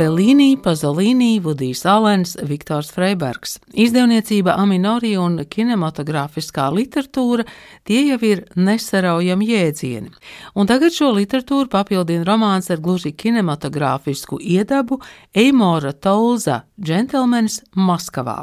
Felīnī, 0.00 0.54
Pazolīnī, 0.56 1.42
Vudijs 1.44 1.82
Alens, 1.84 2.30
Viktors 2.48 2.88
Freibergs. 2.94 3.58
Izdevniecība 3.76 4.54
Aminori 4.56 5.10
un 5.20 5.34
kinematogrāfiskā 5.44 6.70
literatūra 6.72 7.44
tie 7.84 7.98
jau 8.06 8.16
ir 8.24 8.46
nesaraujami 8.56 9.50
jēdzieni. 9.50 10.08
Un 10.56 10.70
tagad 10.70 10.96
šo 10.96 11.10
literatūru 11.18 11.68
papildina 11.68 12.24
romāns 12.24 12.72
ar 12.72 12.80
gluži 12.80 13.12
kinematogrāfisku 13.12 14.40
iedabu 14.40 15.02
Eimora 15.36 15.92
Tolza 15.92 16.62
Džentelmenis 16.80 17.60
Maskavā. 17.76 18.38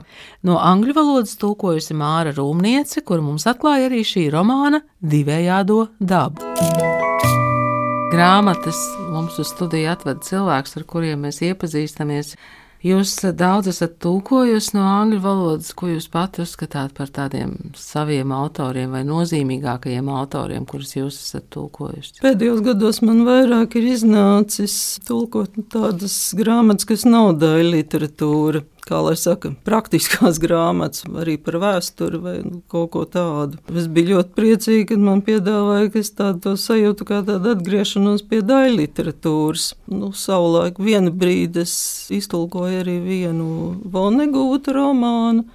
No 0.45 0.59
angļu 0.61 0.94
valodas 0.99 1.33
tulkojusi 1.41 1.97
Māra 1.97 2.38
Rūmniece, 2.38 3.02
kur 3.02 3.25
mums 3.25 3.49
atklāja 3.49 3.89
arī 3.89 4.05
šī 4.05 4.30
romāna 4.30 4.83
divējādo 5.02 5.88
dabu. 5.97 6.45
Grāmatas 8.07 8.77
mums 9.11 9.35
uz 9.41 9.49
studiju 9.52 9.89
atved 9.91 10.21
cilvēks, 10.23 10.77
ar 10.79 10.85
kuriem 10.88 11.25
mēs 11.25 11.41
iepazīstamies. 11.43 12.38
Jūs 12.88 13.11
daudz 13.35 13.67
esat 13.67 13.97
tulkojusi 13.99 14.77
no 14.77 14.85
angļu 14.88 15.20
valodas, 15.25 15.73
ko 15.75 15.89
jūs 15.89 16.07
pati 16.13 16.39
uzskatāt 16.45 16.93
par 16.95 17.11
tādiem 17.11 17.52
saviem 17.75 18.31
autoriem 18.31 18.95
vai 18.95 19.02
nozīmīgākajiem 19.09 20.07
autoriem, 20.13 20.63
kurus 20.70 20.95
jūs 20.95 21.17
esat 21.20 21.49
tulkojuši? 21.52 22.21
Pēdējos 22.23 22.63
gados 22.70 23.02
man 23.03 23.25
vairāk 23.27 23.75
ir 23.81 23.89
iznācis 23.97 24.77
tulkot 25.09 25.59
tādas 25.73 26.16
grāmatas, 26.38 26.88
kas 26.88 27.03
nav 27.09 27.33
daļa 27.41 27.73
literatūra 27.75 28.63
kā 28.88 28.99
lai 29.03 29.16
saka, 29.19 29.52
praktiskās 29.67 30.39
grāmatas, 30.43 31.05
arī 31.07 31.38
par 31.41 31.59
vēsturi 31.63 32.21
vai 32.23 32.35
nu, 32.45 32.61
kaut 32.71 32.91
ko 32.95 33.03
tādu. 33.11 33.59
Es 33.73 33.89
biju 33.91 34.16
ļoti 34.16 34.35
priecīga, 34.38 34.88
kad 34.94 35.03
man 35.03 35.23
piedāvāja, 35.25 35.91
ka 35.94 36.02
es 36.03 36.13
tādu 36.17 36.55
sajūtu 36.59 37.07
kā 37.07 37.21
tādu 37.27 37.53
atgriešanos 37.55 38.25
pie 38.29 38.41
daļu 38.45 38.79
literatūras. 38.81 39.69
Nu, 39.91 40.11
savulaik 40.16 40.81
vienu 40.81 41.13
brīdi 41.13 41.63
es 41.66 41.77
iztulkoju 42.13 42.81
arī 42.83 42.99
vienu 43.03 43.47
Vonegūta 43.91 44.75
romānu. 44.77 45.47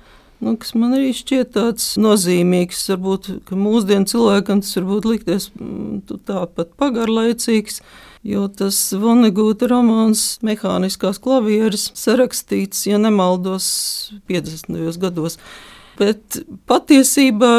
Nu, 0.42 0.56
kas 0.58 0.72
man 0.74 0.96
arī 0.96 1.12
šķiet 1.14 1.52
tāds 1.54 1.92
nozīmīgs, 2.02 2.80
varbūt 2.90 3.28
mūsdienu 3.54 4.10
cilvēkam 4.10 4.62
tas 4.64 4.74
varbūt 4.74 5.06
likties 5.06 5.52
mm, 5.54 6.00
tāpat 6.26 6.72
pagarlaicīgs 6.82 7.78
jo 8.26 8.46
tas 8.48 8.78
Vonegūta 8.98 9.68
romāns 9.70 10.38
Mehāniskās 10.46 11.20
klavieres 11.22 11.90
sarakstīts, 11.98 12.86
ja 12.88 13.00
nemaldos, 13.02 13.66
50. 14.30 14.98
gados. 15.02 15.38
Bet 15.98 16.38
patiesībā 16.70 17.50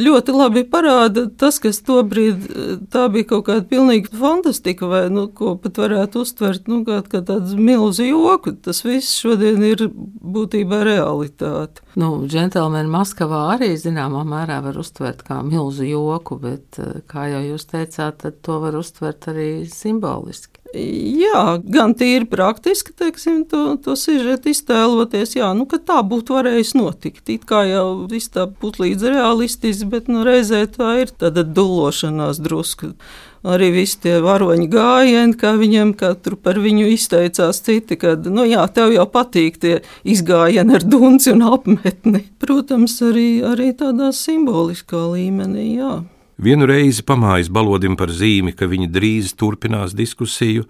ļoti 0.00 0.34
labi 0.34 0.62
parāda 0.68 1.26
tas, 1.38 1.58
kas 1.62 1.82
tobrīd 1.84 2.46
tā 2.92 3.04
bija 3.12 3.28
kaut 3.34 3.44
kāda 3.50 3.66
pilnīga 3.68 4.14
fantastika, 4.16 4.88
vai 4.88 5.02
nu, 5.12 5.26
ko 5.28 5.54
pat 5.60 5.80
varētu 5.82 6.22
uztvert 6.24 6.70
nu, 6.72 6.80
kā, 6.88 7.02
kā 7.04 7.20
tādu 7.28 7.58
milzu 7.60 8.08
joku. 8.08 8.54
Tas 8.64 8.80
viss 8.86 9.18
šodien 9.20 9.60
ir 9.68 9.84
būtībā 9.92 10.80
realitāte. 10.88 11.84
Nu, 12.00 12.14
džentlmeni 12.24 12.88
Maskavā 12.92 13.44
arī 13.58 13.74
zināmā 13.80 14.24
mērā 14.28 14.62
var 14.64 14.80
uztvert 14.80 15.20
kā 15.26 15.42
milzu 15.44 15.84
joku, 15.90 16.40
bet, 16.40 16.80
kā 17.12 17.28
jau 17.34 17.44
jūs 17.50 17.68
teicāt, 17.68 18.24
to 18.40 18.58
var 18.64 18.80
uztvert 18.80 19.28
arī 19.34 19.50
simboliski. 19.68 20.61
Jā, 20.72 21.58
gan 21.68 21.92
tīri 21.92 22.24
praktiski, 22.28 22.94
teiksim, 22.96 23.42
to, 23.48 23.74
to 23.84 23.92
sižetu 23.98 24.48
iztēloties, 24.54 25.34
jā, 25.36 25.50
nu, 25.56 25.66
ka 25.68 25.76
tā 25.76 25.98
būtu 26.00 26.38
varējis 26.38 26.72
notikt. 26.78 27.28
It 27.28 27.44
kā 27.48 27.66
jau 27.68 28.06
viss 28.08 28.32
tā 28.32 28.46
būtu 28.48 28.86
līdz 28.86 29.10
realistiski, 29.12 29.90
bet 29.92 30.08
nu, 30.08 30.22
reizē 30.24 30.64
tā 30.72 30.94
ir 31.02 31.12
tāda 31.12 31.44
dulošanās 31.44 32.40
drusku. 32.40 32.94
Arī 33.42 33.68
visi 33.74 33.98
tie 34.04 34.14
varoņi 34.22 34.68
gājieni, 34.72 35.36
kā 35.36 35.52
viņiem 35.58 35.92
katru 35.98 36.38
par 36.40 36.60
viņu 36.62 36.86
izteicās 36.94 37.60
citi, 37.66 37.98
kad, 38.00 38.24
nu 38.30 38.46
jā, 38.48 38.64
tev 38.72 38.94
jau 38.94 39.04
patīk 39.12 39.60
tie 39.60 39.74
izgājieni 40.08 40.78
ar 40.78 40.86
dunci 40.88 41.34
un 41.34 41.44
apmetni. 41.50 42.24
Protams, 42.40 42.96
arī, 43.04 43.42
arī 43.44 43.74
tādā 43.76 44.08
simboliskā 44.16 45.04
līmenī, 45.18 45.68
jā. 45.82 45.94
Vienu 46.40 46.66
reizi 46.66 47.04
pamājis 47.04 47.50
balodim 47.52 47.96
par 47.96 48.10
zīmi, 48.10 48.54
ka 48.56 48.66
viņi 48.70 48.88
drīz 48.88 49.34
turpinās 49.36 49.92
diskusiju, 49.94 50.64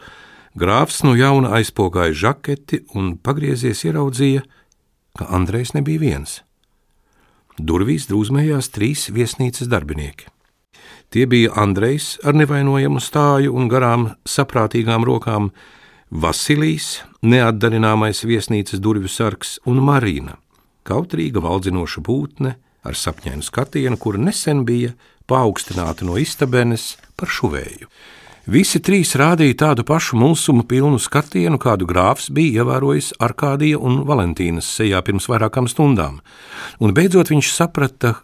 grāfs 0.59 1.03
no 1.06 1.15
jauna 1.15 1.55
aizpogāja 1.59 2.12
žaketi 2.27 2.83
un 2.99 3.17
pagriezies 3.17 3.84
ieraudzīja, 3.87 4.43
ka 5.19 5.28
Andrejs 5.31 5.75
nebija 5.77 6.03
viens. 6.03 6.41
Durvīs 7.59 8.09
drūzmējās 8.09 8.73
trīs 8.73 9.09
viesnīcas 9.12 9.69
darbinieki. 9.69 10.27
Tie 11.12 11.27
bija 11.28 11.53
Andrejs 11.61 12.17
ar 12.25 12.34
nevainojamu 12.34 13.00
stāju 13.00 13.53
un 13.53 13.69
garām 13.69 14.11
saprātīgām 14.25 15.05
rokām, 15.05 15.50
Vasilijs, 16.12 17.03
neatdarināmais 17.25 18.19
viesnīcas 18.29 18.81
durvju 18.84 19.09
sargs 19.09 19.55
un 19.65 19.81
Marīna, 19.81 20.34
kautrīga 20.84 21.41
valdzinoša 21.41 22.03
būtne 22.05 22.53
ar 22.84 22.99
sapņainu 22.99 23.44
skatienu, 23.47 23.97
kur 23.97 24.19
nesen 24.21 24.67
bija 24.69 24.93
paaugstināta 25.28 26.06
no 26.09 26.19
istabenes 26.21 26.97
par 27.16 27.31
šuvēju. 27.31 27.88
Visi 28.43 28.81
trīs 28.83 29.15
rādīja 29.15 29.55
tādu 29.60 29.84
pašu 29.87 30.19
mulsumu 30.19 30.65
pilnu 30.66 30.99
skatienu, 30.99 31.60
kādu 31.62 31.87
grāfs 31.87 32.27
bija 32.34 32.65
ievērojis 32.65 33.12
Arkādija 33.22 33.78
un 33.78 34.00
Valentīnas 34.09 34.66
sejā 34.66 34.99
pirms 35.06 35.28
vairākām 35.31 35.71
stundām, 35.71 36.19
un 36.82 36.91
beidzot 36.91 37.31
viņš 37.31 37.53
saprata, 37.55 38.16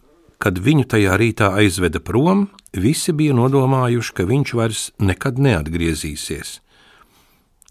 kad 0.42 0.58
viņu 0.58 0.88
tajā 0.90 1.14
rītā 1.18 1.52
aizveda 1.62 2.02
prom, 2.02 2.48
visi 2.74 3.14
bija 3.14 3.36
nodomājuši, 3.38 4.14
ka 4.14 4.26
viņš 4.26 4.54
vairs 4.58 4.84
nekad 4.98 5.38
neatgriezīsies. 5.38 6.58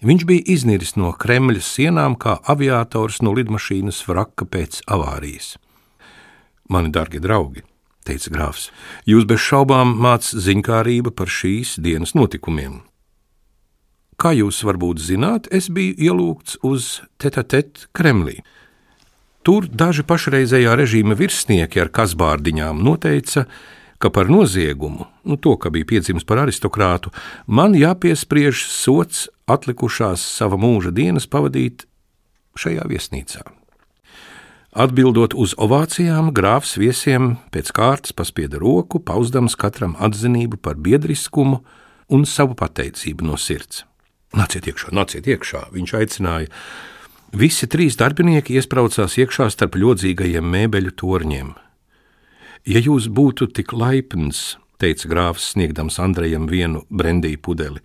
Viņš 0.07 0.27
bija 0.29 0.47
izniris 0.53 0.95
no 0.95 1.11
Kremļa 1.11 1.63
sienām 1.65 2.15
kā 2.15 2.37
aviators 2.47 3.19
no 3.25 3.33
lidmašīnas 3.35 4.03
vraka 4.07 4.45
pēc 4.45 4.83
avārijas. 4.87 5.57
Mani 6.69 6.93
darbie 6.93 7.19
draugi! 7.19 7.63
Teica 8.07 8.33
grāfs. 8.33 8.69
Jūs 9.09 9.27
bez 9.29 9.43
šaubām 9.43 9.95
mācāt 10.01 10.43
ziņkārība 10.47 11.13
par 11.15 11.31
šīs 11.31 11.77
dienas 11.83 12.15
notikumiem. 12.17 12.81
Kā 14.17 14.31
jūs 14.33 14.63
varbūt 14.65 15.01
zināt, 15.03 15.45
es 15.53 15.69
biju 15.69 15.93
ielūgts 16.07 16.57
uz 16.65 17.03
tete-tete 17.21 17.85
Kremlī. 17.93 18.39
Tur 19.45 19.67
daži 19.69 20.03
pašreizējā 20.03 20.73
režīma 20.75 21.15
virsnieki 21.15 21.83
ar 21.83 21.91
kasbārdiņām 21.93 22.81
noteica, 22.83 23.45
ka 24.01 24.09
par 24.13 24.29
noziegumu, 24.29 25.07
nu 25.23 25.37
to, 25.37 25.53
ka 25.61 25.69
bija 25.73 25.87
piedzimis 25.93 26.25
par 26.27 26.43
aristokrātu, 26.45 27.13
man 27.47 27.77
jāpiespriež 27.77 28.65
sots 28.69 29.27
atlikušās 29.49 30.25
sava 30.37 30.59
mūža 30.59 30.91
dienas 30.93 31.29
pavadīt 31.29 31.87
šajā 32.57 32.89
viesnīcā. 32.89 33.56
Atbildot 34.77 35.33
uz 35.33 35.55
ovācijām, 35.57 36.27
grāfs 36.37 36.75
viesiem 36.77 37.31
pēc 37.49 37.71
kārtas 37.73 38.13
paspieda 38.13 38.59
roku, 38.61 38.99
pausdams 39.01 39.55
katram 39.57 39.95
atzinību 39.97 40.59
par 40.61 40.77
biedriskumu 40.77 41.63
un 42.13 42.25
savu 42.29 42.53
pateicību 42.59 43.25
no 43.25 43.39
sirds. 43.41 43.87
Nāciet 44.37 44.67
iekšā, 44.69 44.91
nāciet 44.93 45.25
iekšā, 45.33 45.63
viņš 45.73 45.93
aicināja. 45.97 46.51
Visi 47.33 47.65
trīs 47.65 47.97
darbinieki 47.97 48.59
iesprācās 48.59 49.17
iekšā 49.17 49.49
starp 49.55 49.79
ļodzīgajiem 49.81 50.45
mēbeļu 50.45 50.93
torņiem. 51.01 51.49
Ja 52.69 52.83
jūs 52.83 53.09
būtu 53.09 53.49
tik 53.57 53.73
laipns, 53.73 54.59
teica 54.77 55.09
grāfs, 55.09 55.55
sniegdams 55.55 55.97
Andrejam 56.05 56.45
vienu 56.53 56.83
brendīju 56.93 57.41
pudeli, 57.41 57.81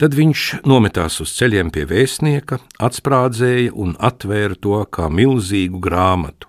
Tad 0.00 0.14
viņš 0.16 0.42
nometās 0.64 1.18
uz 1.20 1.34
ceļiem 1.36 1.68
pie 1.74 1.82
vēstnieka, 1.84 2.56
atsprādzēja 2.80 3.74
un 3.76 3.90
atvēra 4.00 4.56
to 4.56 4.78
kā 4.88 5.10
milzīgu 5.12 5.76
grāmatu. 5.84 6.48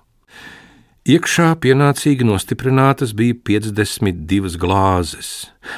Iekšā 1.11 1.49
pienācīgi 1.59 2.23
nostiprinātas 2.29 3.11
bija 3.17 3.35
52 3.49 4.53
glāzes, 4.61 5.31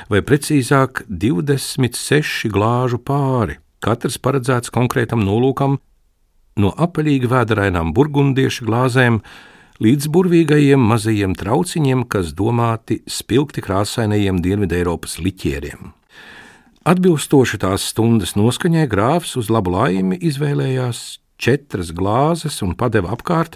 vai 0.06 0.22
precīzāk 0.22 1.02
26 1.08 2.52
glāžu 2.54 3.02
pāri, 3.02 3.58
katrs 3.82 4.20
paredzēts 4.22 4.70
konkrētam 4.70 5.26
nolūkam, 5.26 5.80
no 6.62 6.74
apaļīgi 6.78 7.32
vēderainām 7.34 7.96
burgundiešu 7.98 8.70
glāzēm 8.70 9.18
līdz 9.82 10.12
burvīgajiem 10.14 10.86
mazajiem 10.94 11.34
trauciņiem, 11.42 12.06
kas 12.06 12.36
domāti 12.38 13.02
spilgti 13.10 13.66
krāsainajiem 13.66 14.46
Dienvidēropas 14.46 15.18
liķieriem. 15.26 16.03
Atbilstoši 16.84 17.62
tās 17.64 17.86
stundas 17.94 18.34
noskaņai, 18.36 18.90
grāfs 18.92 19.38
uz 19.40 19.48
labu 19.48 19.72
laimi 19.72 20.18
izvēlējās 20.20 21.22
četras 21.40 21.94
glāzes 21.96 22.60
un 22.66 22.74
padeva 22.76 23.14
apkārt, 23.16 23.56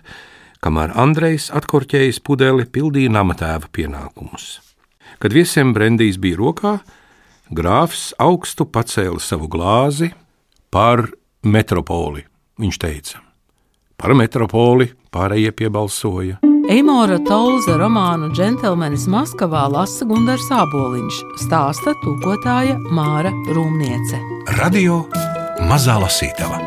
kamēr 0.63 0.93
Andrejs 0.95 1.49
atkorķējis 1.51 2.21
pudeli 2.23 2.63
pildīja 2.63 3.11
namatēva 3.11 3.67
pienākumus. 3.75 4.61
Kad 5.19 5.35
visiem 5.35 5.75
brendīs 5.75 6.15
bija 6.23 6.39
rokā, 6.39 6.73
grāfs 7.51 8.13
augstu 8.15 8.63
pacēla 8.63 9.19
savu 9.19 9.51
glāzi 9.51 10.13
par 10.71 11.09
metropoli. 11.43 12.23
Viņš 12.63 12.79
teica: 12.79 13.25
Par 13.99 14.15
metropoli 14.15 14.93
pārējie 15.11 15.51
piebalsoja. 15.51 16.46
Eimora 16.67 17.15
Tolza 17.23 17.77
romānu 17.79 18.27
Džentelmenis 18.35 19.05
Maskavā 19.07 19.61
lasa 19.71 20.03
Gunārs 20.03 20.49
Aboliņš, 20.51 21.19
stāsta 21.39 21.93
tūkotāja 22.01 22.73
Māra 22.91 23.31
Rūmniece. 23.55 24.19
Radio 24.57 24.97
Mazā 25.69 25.95
Lasītava. 26.01 26.59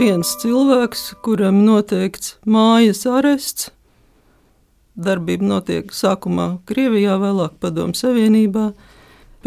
Viens 0.00 0.34
cilvēks, 0.42 1.04
kuram 1.22 1.62
noteikts 1.68 2.40
mājas 2.42 3.04
arests, 3.06 3.70
darbība 4.98 5.46
notiek 5.46 5.94
sākumā 5.94 6.56
Krievijā, 6.66 7.20
vēlāk 7.22 7.54
Padomu 7.62 7.94
Savienībā. 7.94 8.72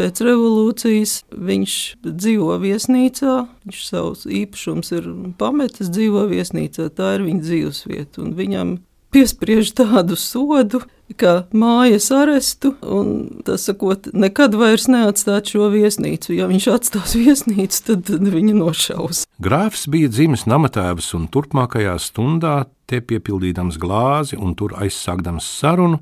Pēc 0.00 0.22
revolūcijas 0.24 1.10
viņš 1.36 1.72
dzīvo 2.00 2.54
viesnīcā, 2.62 3.34
viņš 3.68 3.80
savus 3.84 4.22
īpašumus 4.24 4.94
ir 4.96 5.10
pametis, 5.36 5.90
dzīvo 5.92 6.22
viesnīcā. 6.30 6.86
Tā 6.96 7.18
ir 7.18 7.26
viņa 7.26 7.42
dzīvesvieta. 7.44 8.24
Viņam 8.38 8.78
piespriež 9.12 9.74
tādu 9.76 10.16
sodu, 10.16 10.80
kā 11.20 11.34
mājas 11.52 12.08
arestu, 12.14 12.72
un 12.80 13.42
tas 13.44 13.66
sakot, 13.68 14.08
nekad 14.16 14.56
vairs 14.56 14.86
neatstāt 14.88 15.52
šo 15.52 15.68
viesnīcu. 15.74 16.32
Ja 16.38 16.48
viņš 16.48 16.70
atstās 16.72 17.16
viesnīcu, 17.18 17.82
tad, 17.90 18.08
viņa 18.08 18.56
nošaus. 18.56 19.26
Grāfs 19.42 19.84
bija 19.90 20.08
dzimis 20.08 20.46
namatēvs 20.48 21.12
un 21.18 21.28
turpmākajā 21.28 21.98
stundā, 22.00 22.62
te 22.88 23.02
piepildīdams 23.04 23.76
glāzi 23.82 24.40
un 24.40 24.56
tur 24.56 24.78
aizsākdams 24.80 25.52
sarunu, 25.60 26.00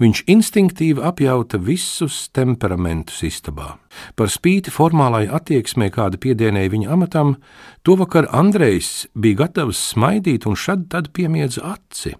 viņš 0.00 0.22
instinktīvi 0.32 1.02
apjauta 1.04 1.60
visus 1.60 2.28
temperamentus 2.36 3.20
istabā. 3.26 3.74
Par 4.16 4.32
spīti 4.32 4.72
formālai 4.72 5.26
attieksmei, 5.28 5.90
kāda 5.92 6.20
piedienēja 6.20 6.72
viņa 6.72 6.90
amatam, 6.96 7.36
to 7.84 7.98
vakar 8.00 8.30
Andrejs 8.32 9.10
bija 9.14 9.44
gatavs 9.44 9.82
smaidīt 9.92 10.48
un 10.48 10.56
šad 10.56 10.88
tad 10.92 11.12
piemiedz 11.16 11.60
aci. 11.60 12.16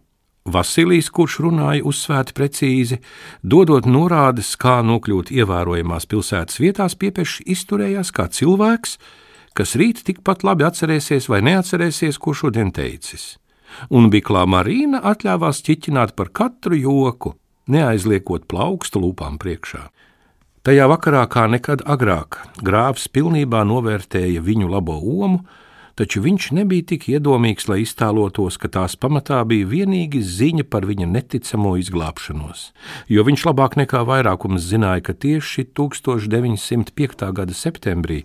Vasilijs, 0.51 1.11
kurš 1.13 1.37
runāja 1.45 1.85
uzsvērti 1.85 2.35
precīzi, 2.37 2.99
dodot 3.45 3.85
norādes, 3.85 4.55
kā 4.57 4.81
nokļūt 4.85 5.33
ievērojamās 5.37 6.09
pilsētas 6.09 6.61
vietās, 6.63 6.97
piepieši 6.97 7.45
izturējās 7.55 8.13
kā 8.17 8.25
cilvēks, 8.33 8.97
kas 9.53 9.77
rīt 9.77 10.01
tikpat 10.07 10.45
labi 10.47 10.65
atcerēsies 10.65 11.29
vai 11.29 11.43
neatcerēsies, 11.45 12.19
ko 12.19 12.33
šodien 12.33 12.73
teicis. 12.73 13.35
Un 13.93 14.09
Biklā 14.11 14.47
Marīna 14.49 15.03
atļāvās 15.13 15.61
ķiķināt 15.67 16.17
par 16.19 16.33
katru 16.35 16.79
joku, 16.81 17.37
neaizliekot 17.71 18.47
plaukstu 18.51 19.03
lūpām 19.05 19.39
priekšā. 19.41 19.89
Tajā 20.61 20.91
vakarā, 20.93 21.25
kā 21.33 21.47
nekad 21.49 21.81
agrāk, 21.89 22.37
grāfs 22.61 23.07
pilnībā 23.09 23.63
novērtēja 23.65 24.43
viņu 24.45 24.69
labo 24.69 24.99
omu, 25.01 25.39
taču 25.97 26.21
viņš 26.25 26.51
nebija 26.57 26.85
tik 26.93 27.07
iedomīgs, 27.13 27.65
lai 27.69 27.83
iztēlotos, 27.85 28.59
ka 28.61 28.69
tās 28.73 28.97
pamatā 29.01 29.41
bija 29.49 29.69
vienīgi 29.71 30.21
ziņa 30.21 30.67
par 30.69 30.85
viņa 30.89 31.09
neticamo 31.09 31.75
izglābšanos, 31.81 32.67
jo 33.09 33.25
viņš 33.25 33.47
labāk 33.49 33.79
nekā 33.81 34.05
vairākums 34.09 34.69
zināja, 34.69 35.05
ka 35.09 35.17
tieši 35.17 35.67
1905. 35.77 37.27
gada 37.41 37.57
septembrī 37.57 38.23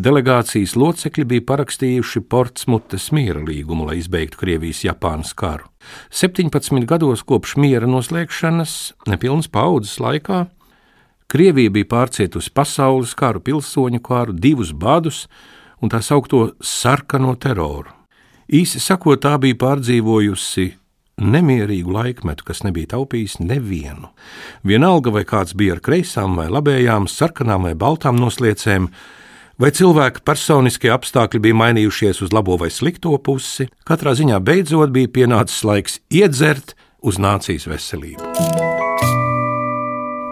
delegācijas 0.00 0.76
locekļi 0.80 1.28
bija 1.34 1.48
parakstījuši 1.52 2.24
Portsmutas 2.24 3.10
miera 3.12 3.44
līgumu, 3.44 3.88
lai 3.88 4.00
izbeigtu 4.00 4.40
Krievijas-Japānas 4.40 5.36
karu. 5.36 5.68
17 6.10 6.86
gados 6.88 7.24
kopš 7.26 7.56
miera 7.60 7.88
noslēgšanas, 7.90 8.76
nepilnas 9.10 9.48
paudzes 9.52 9.98
laikā, 10.02 10.46
Krievija 11.26 11.72
bija 11.74 11.88
pārcietusi 11.90 12.52
pasaules 12.54 13.10
karu, 13.18 13.40
pilsoņu 13.42 13.98
karu, 14.06 14.34
divus 14.38 14.70
badus, 14.70 15.24
un 15.82 15.90
tā 15.90 15.98
saucamo 15.98 16.52
sarkano 16.62 17.34
teroru. 17.34 17.90
Īsi 18.46 18.78
sakot, 18.78 19.24
tā 19.24 19.34
bija 19.42 19.58
pārdzīvojusi 19.58 20.68
nemierīgu 21.18 21.90
laikmetu, 21.90 22.46
kas 22.46 22.62
nebija 22.62 22.92
taupījis 22.94 23.40
nevienu. 23.40 24.12
Vienalga, 24.62 25.10
vai 25.10 25.24
kāds 25.26 25.56
bija 25.58 25.74
ar 25.74 25.82
kreisām 25.82 26.36
vai 26.38 26.46
labējām, 26.52 27.08
sarkanām 27.10 27.66
vai 27.66 27.74
baltām 27.74 28.20
nosliecēm, 28.20 28.86
vai 29.60 29.72
cilvēka 29.72 30.24
personiskie 30.26 30.92
apstākļi 30.94 31.42
bija 31.48 31.60
mainījušies 31.62 32.22
uz 32.26 32.34
labo 32.36 32.58
vai 32.60 32.70
slikto 32.72 33.16
pusi, 33.18 33.70
katrā 33.88 34.16
ziņā 34.16 34.40
beidzot 34.44 34.92
bija 34.94 35.12
pienācis 35.20 35.64
laiks 35.66 36.00
iedzert 36.12 36.76
uz 37.06 37.20
nācijas 37.22 37.68
veselību. 37.70 38.74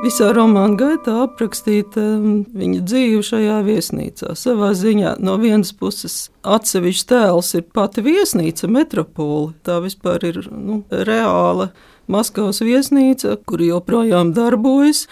Visā 0.05 0.27
romāna 0.37 0.77
gaitā 0.77 1.15
aprakstīta 1.25 2.03
um, 2.19 2.43
viņa 2.53 2.83
dzīve 2.85 3.23
šajā 3.25 3.55
viesnīcā. 3.65 4.35
Savā 4.37 4.75
ziņā 4.77 5.15
no 5.25 5.39
vienas 5.41 5.71
puses 5.73 6.27
atsevišķs 6.45 7.09
tēls 7.09 7.55
ir 7.57 7.65
pati 7.73 8.05
viesnīca, 8.05 8.69
metropole. 8.69 9.55
Tā 9.65 9.79
vispār 9.81 10.27
ir 10.29 10.43
nu, 10.53 10.83
reāla 10.93 11.71
Maskavas 12.13 12.61
viesnīca, 12.61 13.39
kur 13.49 13.65
joprojām 13.65 14.35
darbojas 14.37 15.07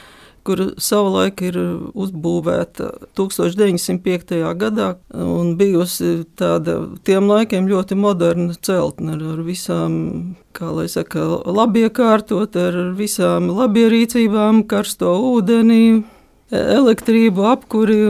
kur 0.46 0.62
savulaik 0.82 1.42
ir 1.46 1.58
uzbūvēta 1.94 2.88
1905. 3.18 4.38
gadā 4.60 4.88
un 5.14 5.54
bijusi 5.58 6.24
tāda 6.38 6.78
tiem 7.06 7.28
laikiem 7.30 7.68
ļoti 7.70 7.98
moderna 7.98 8.56
celtne 8.60 9.16
ar, 9.16 9.26
ar 9.34 9.44
visām, 9.46 9.94
kā 10.56 10.72
lai 10.74 10.88
saka, 10.92 11.24
labiekārtot, 11.46 12.58
ar 12.58 12.80
visām 12.98 13.50
labierīcībām, 13.52 14.64
karsto 14.70 15.14
ūdeni, 15.32 16.02
elektrību, 16.52 17.46
apkuri, 17.48 18.00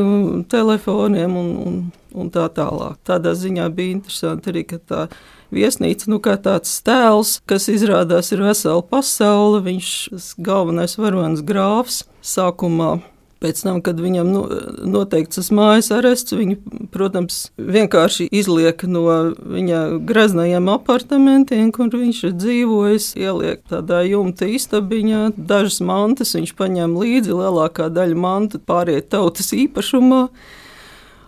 telefoniem 0.51 1.37
un, 1.39 1.53
un, 1.67 1.79
un 2.19 2.33
tā 2.35 2.49
tālāk. 2.55 2.99
Tādā 3.07 3.37
ziņā 3.39 3.69
bija 3.75 3.99
interesanti 3.99 4.51
arī, 4.53 4.67
ka 4.73 4.81
tā 4.83 5.07
viesnīca, 5.55 6.11
nu, 6.13 6.19
kā 6.23 6.37
tāds 6.41 6.75
tēls, 6.85 7.39
kas 7.49 7.71
izrādās 7.73 8.33
ir 8.35 8.45
vesela 8.45 8.83
pasaule. 8.83 9.63
Viņš 9.69 9.95
ir 10.13 10.29
galvenais 10.43 10.99
varonis 10.99 11.45
grāfs 11.47 12.03
sākumā. 12.25 12.99
Pēc 13.43 13.59
tam, 13.65 13.81
kad 13.83 13.99
viņam 13.99 14.29
nu, 14.31 14.41
noteikts 14.87 15.41
tas 15.41 15.49
mājas 15.55 15.89
arests, 15.91 16.35
viņu, 16.37 16.61
protams, 16.95 17.49
vienkārši 17.59 18.29
izliek 18.31 18.85
no 18.87 19.03
viņa 19.35 19.81
greznajiem 20.07 20.71
apartamentiem, 20.71 21.73
kur 21.75 21.91
viņš 21.91 22.21
ir 22.29 22.37
dzīvojis, 22.39 23.09
ieliek 23.19 23.65
tādā 23.73 24.05
jumta 24.07 24.47
istabiņā. 24.47 25.33
Dažas 25.35 25.81
mantas 25.83 26.37
viņš 26.39 26.55
paņem 26.55 26.95
līdzi, 27.03 27.35
lielākā 27.35 27.91
daļa 27.91 28.21
mantu 28.29 28.63
pāriet 28.63 29.11
tautas 29.11 29.51
īpašumā. 29.59 30.29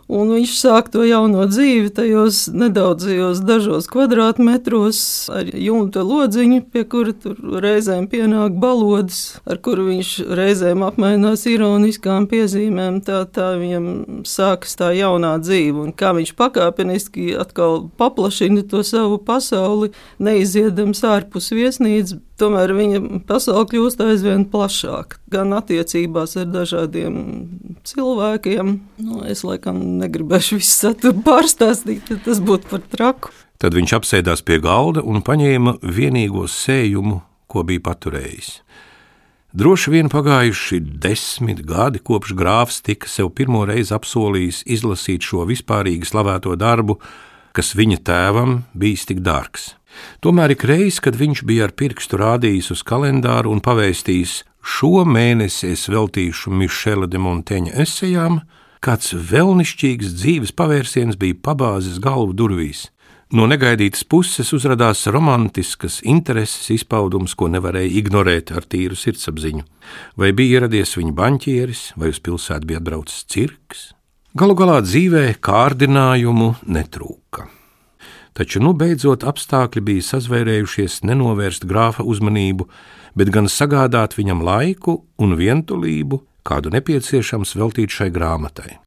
Un 0.09 0.29
viņš 0.35 0.53
sāk 0.59 0.91
to 0.93 1.05
jauno 1.07 1.47
dzīvi 1.49 1.89
tajos 1.97 2.45
nedaudzajos 2.53 3.41
dažos 3.45 3.89
kvadrātmetros 3.89 4.99
ar 5.33 5.49
jumta 5.49 6.03
lodziņu, 6.05 6.61
pie 6.69 6.83
kura 6.93 7.15
tur 7.17 7.39
reizēm 7.65 8.05
pienāk 8.13 8.59
balodas, 8.61 9.39
ar 9.49 9.63
kuru 9.65 9.89
viņš 9.89 10.11
reizēm 10.37 10.85
apmainās 10.85 11.47
ironiskām 11.49 12.29
piezīmēm. 12.29 13.01
Tā, 13.07 13.23
tā 13.33 13.55
viņam 13.61 14.25
sākas 14.29 14.77
tā 14.77 14.93
jaunā 14.93 15.39
dzīve, 15.41 15.87
un 15.87 15.97
kā 15.97 16.13
viņš 16.17 16.35
pakāpeniski 16.37 17.33
atkal 17.41 17.87
paplašina 17.97 18.67
to 18.69 18.85
savu 18.85 19.17
pasauli, 19.25 19.95
neiziedams 20.21 21.01
ārpus 21.09 21.49
viesnīcas, 21.57 22.19
Tomēr 22.41 22.73
viņa 22.75 23.01
pasaule 23.29 23.63
kļūst 23.71 24.01
aizvien 24.03 24.43
plašāka, 24.51 25.21
gan 25.31 25.55
attiecībās 25.55 26.35
ar 26.41 26.49
dažādiem 26.51 27.21
cilvēkiem. 27.87 28.73
Nu, 29.07 29.21
es 29.31 29.45
laikam 29.47 29.79
negribēšu 30.01 30.59
visu 30.59 30.73
saturu 30.73 31.23
pārstāstīt, 31.27 32.11
tas 32.27 32.43
būtu 32.43 32.73
par 32.73 32.83
traku. 32.91 33.31
Tad 33.63 33.77
viņš 33.79 33.95
apsēdās 34.01 34.43
pie 34.43 34.59
galda 34.59 35.05
un 35.07 35.23
paņēma 35.23 35.79
vienīgo 35.87 36.49
sējumu, 36.51 37.21
ko 37.47 37.63
bija 37.63 37.85
paturējis. 37.87 38.57
Droši 39.55 39.93
vien 39.95 40.11
pagājuši 40.11 40.81
desmit 40.99 41.61
gadi, 41.63 42.01
kopš 42.03 42.35
grāfs 42.35 42.81
tika 42.83 43.07
sev 43.07 43.31
pirmo 43.39 43.63
reizi 43.71 43.95
apsolījis 43.95 44.65
izlasīt 44.67 45.23
šo 45.23 45.47
vispārīgi 45.47 46.11
slavēto 46.11 46.57
darbu, 46.59 46.99
kas 47.55 47.77
viņa 47.79 48.01
tēvam 48.03 48.57
bijis 48.75 49.07
tik 49.07 49.23
dārgs. 49.23 49.77
Tomēr 50.25 50.55
ik 50.55 50.65
reiz, 50.69 51.01
kad 51.05 51.17
viņš 51.19 51.45
bija 51.49 51.69
ar 51.69 51.75
pirkstu 51.77 52.19
rādījis 52.21 52.73
uz 52.75 52.83
kalendāru 52.87 53.53
un 53.55 53.63
pavēstījis, 53.65 54.43
šo 54.65 55.05
mēnesi 55.09 55.73
es 55.75 55.87
veltīšu 55.93 56.53
Mišela 56.53 57.09
de 57.11 57.21
Monteņa 57.21 57.77
esejām, 57.85 58.41
kāds 58.85 59.15
vēlnišķīgs 59.15 60.17
dzīves 60.19 60.53
pavērsiens 60.57 61.17
bija 61.21 61.39
pabāzis 61.49 62.01
galvu 62.03 62.37
durvīs. 62.37 62.89
No 63.35 63.49
negaidītas 63.51 64.05
puses 64.07 64.53
uzrādījās 64.55 65.09
romantiskas 65.11 65.99
intereses 66.05 66.69
izpaudums, 66.75 67.35
ko 67.35 67.49
nevarēja 67.51 67.97
ignorēt 67.99 68.53
ar 68.55 68.69
tīru 68.69 68.99
sirdsapziņu. 68.99 69.65
Vai 70.21 70.31
bija 70.37 70.61
ieradies 70.61 70.95
viņa 71.01 71.17
banķieris, 71.19 71.83
vai 71.99 72.13
uz 72.13 72.21
pilsētu 72.23 72.71
bija 72.71 72.83
atbraucis 72.83 73.27
cirks? 73.33 73.91
Galu 74.39 74.55
galā 74.59 74.79
dzīvē 74.85 75.27
kārdinājumu 75.43 76.55
netrūka 76.67 77.49
taču 78.35 78.63
nu 78.63 78.75
beidzot 78.77 79.25
apstākļi 79.27 79.83
bija 79.89 80.05
sazvērējušies 80.11 81.03
nenovērst 81.07 81.67
grāfa 81.71 82.05
uzmanību, 82.07 82.69
bet 83.15 83.31
gan 83.35 83.49
sagādāt 83.51 84.17
viņam 84.19 84.43
laiku 84.45 85.01
un 85.23 85.37
vientulību, 85.39 86.21
kādu 86.45 86.73
nepieciešams 86.75 87.55
veltīt 87.57 87.95
šai 87.95 88.11
grāmatai. 88.15 88.79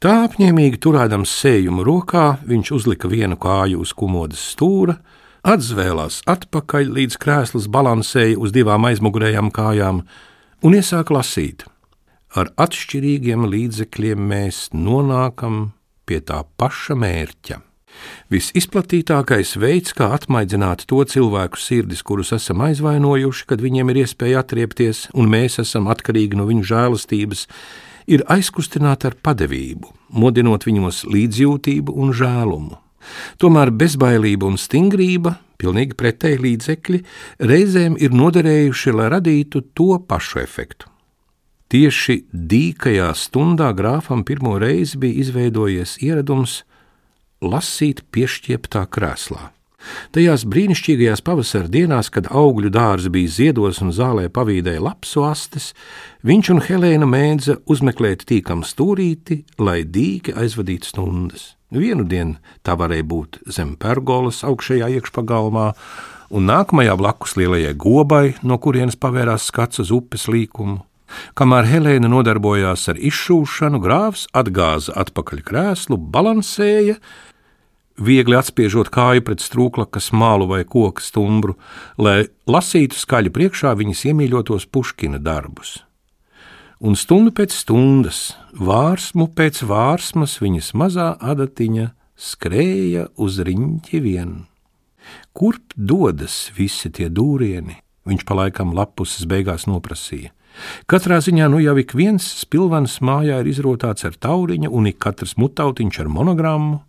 Tā 0.00 0.14
apņēmīgi 0.24 0.78
turēdams 0.80 1.32
sējumu 1.42 1.84
rokā, 1.84 2.38
viņš 2.48 2.70
uzlika 2.76 3.08
vienu 3.10 3.36
kāju 3.40 3.82
uz 3.84 3.92
komodas 3.92 4.40
stūra, 4.54 4.96
atzvēlās 5.44 6.22
atpakaļ, 6.28 6.92
līdz 6.96 7.18
krēsls 7.20 7.68
balansēja 7.72 8.38
uz 8.40 8.54
divām 8.56 8.88
aizmugurējām 8.88 9.50
kājām, 9.52 10.04
un 10.64 10.76
iesāka 10.76 11.16
lasīt. 11.16 11.66
Ar 12.32 12.52
atšķirīgiem 12.62 13.44
līdzekļiem 13.50 14.28
mēs 14.32 14.68
nonākam 14.72 15.72
pie 16.08 16.22
tā 16.24 16.44
paša 16.56 16.96
mērķa. 16.96 17.60
Visizplatītākais 18.30 19.56
veids, 19.58 19.94
kā 19.96 20.12
atmaidzināt 20.14 20.84
to 20.90 21.02
cilvēku 21.04 21.58
sirdis, 21.58 22.02
kurus 22.06 22.32
esam 22.36 22.62
aizvainojuši, 22.68 23.46
kad 23.50 23.62
viņiem 23.62 23.90
ir 23.90 24.02
iespēja 24.04 24.44
atriepties, 24.44 25.08
un 25.18 25.30
mēs 25.32 25.58
esam 25.62 25.90
atkarīgi 25.90 26.38
no 26.38 26.46
viņu 26.48 26.68
žēlastības, 26.70 27.46
ir 28.10 28.24
aizkustināt 28.30 29.06
ar 29.08 29.18
padevību, 29.18 29.90
modinot 30.14 30.66
viņos 30.68 31.04
līdzjūtību 31.10 31.94
un 31.94 32.14
žēlumu. 32.16 32.78
Tomēr 33.40 33.72
bezbailība 33.74 34.46
un 34.46 34.58
stingrība, 34.60 35.38
pilnīgi 35.60 35.96
pretēji 35.98 36.40
līdzekļi, 36.44 37.02
reizēm 37.50 37.98
ir 38.00 38.14
noderējuši, 38.16 38.96
lai 38.96 39.10
radītu 39.16 39.64
to 39.76 39.96
pašu 40.06 40.42
efektu. 40.44 40.88
Tieši 41.70 42.24
dīkajā 42.34 43.12
stundā 43.14 43.70
grāfam 43.78 44.24
pirmo 44.26 44.56
reizi 44.58 44.98
bija 44.98 45.22
izveidojies 45.22 46.00
ieradums 46.02 46.64
lasīt 47.40 48.04
piešķieptā 48.12 48.84
krēslā. 48.92 49.50
Tajās 50.12 50.44
brīnišķīgajās 50.44 51.22
pavasara 51.24 51.70
dienās, 51.72 52.10
kad 52.12 52.28
augļu 52.28 52.68
dārzi 52.74 53.12
bija 53.12 53.32
ziedos 53.32 53.80
un 53.80 53.94
zālē 53.96 54.26
pavīdēja 54.28 54.82
lapsu 54.84 55.24
astes, 55.24 55.70
viņš 56.26 56.50
un 56.54 56.60
Helēna 56.66 57.08
mēdza 57.08 57.56
uzmeklēt 57.70 58.26
tīkam 58.28 58.60
stūrīti, 58.66 59.40
lai 59.58 59.80
dīki 59.88 60.36
aizvadītu 60.36 60.92
stundas. 60.92 61.54
Vienu 61.70 62.04
dienu 62.04 62.36
tā 62.66 62.74
varēja 62.76 63.06
būt 63.06 63.40
zem 63.56 63.76
pergolas 63.80 64.42
augšējā 64.44 64.90
iekšpagalmā, 64.98 65.70
un 66.34 66.46
nākamajā 66.50 66.96
blakus 66.98 67.36
lielajai 67.38 67.72
gobai, 67.78 68.24
no 68.42 68.58
kurienes 68.60 68.98
pavērās 69.00 69.48
skats 69.48 69.80
uz 69.82 69.94
upes 69.94 70.28
līkumu. 70.28 70.82
Kamēr 71.38 71.66
Helēna 71.66 72.10
nodarbojās 72.10 72.84
ar 72.92 72.98
izšūšanu, 73.00 73.80
grāfs 73.82 74.28
atgāza 74.36 74.94
atpakaļ 75.00 75.42
krēslu, 75.46 75.98
balansēja, 75.98 77.00
viegli 78.00 78.38
atspiežot 78.38 78.90
kāju 78.94 79.26
pret 79.28 79.44
strūklakas 79.44 80.10
mālu 80.16 80.48
vai 80.50 80.64
koku 80.64 81.04
stumbru, 81.04 81.58
lai 82.00 82.24
lasītu 82.50 82.98
skaļi 82.98 83.32
priekšā 83.36 83.76
viņas 83.78 84.08
iemīļotos 84.10 84.66
puškina 84.72 85.22
darbus 85.22 85.78
un 86.80 86.96
stundu 86.96 87.32
pēc 87.36 87.54
stundas, 87.54 88.20
vārsmu 88.56 89.28
pēc 89.36 89.62
vārsmas 89.68 90.38
viņas 90.40 90.72
mazā 90.80 91.12
adatiņa 91.20 91.90
skrēja 92.16 93.08
uz 93.20 93.38
riņķi 93.44 94.00
vien. 94.04 94.34
Kurp 95.36 95.74
dodas 95.76 96.48
visi 96.56 96.90
tie 96.92 97.08
dūrieni? 97.12 97.80
Viņš 98.08 98.24
palaikam 98.28 98.72
lapuses 98.76 99.26
beigās 99.28 99.66
noprasīja. 99.68 100.32
Katrā 100.90 101.20
ziņā 101.22 101.46
nu 101.52 101.60
jau 101.62 101.76
ik 101.78 101.92
viens 101.94 102.24
spilvens 102.40 102.98
mājā 103.04 103.38
ir 103.40 103.50
izrotāts 103.52 104.04
ar 104.08 104.16
tauriņu, 104.16 104.72
un 104.72 104.88
ik 104.90 104.98
katrs 104.98 105.36
mutautiņš 105.38 106.00
ar 106.02 106.08
monogrammu, 106.10 106.80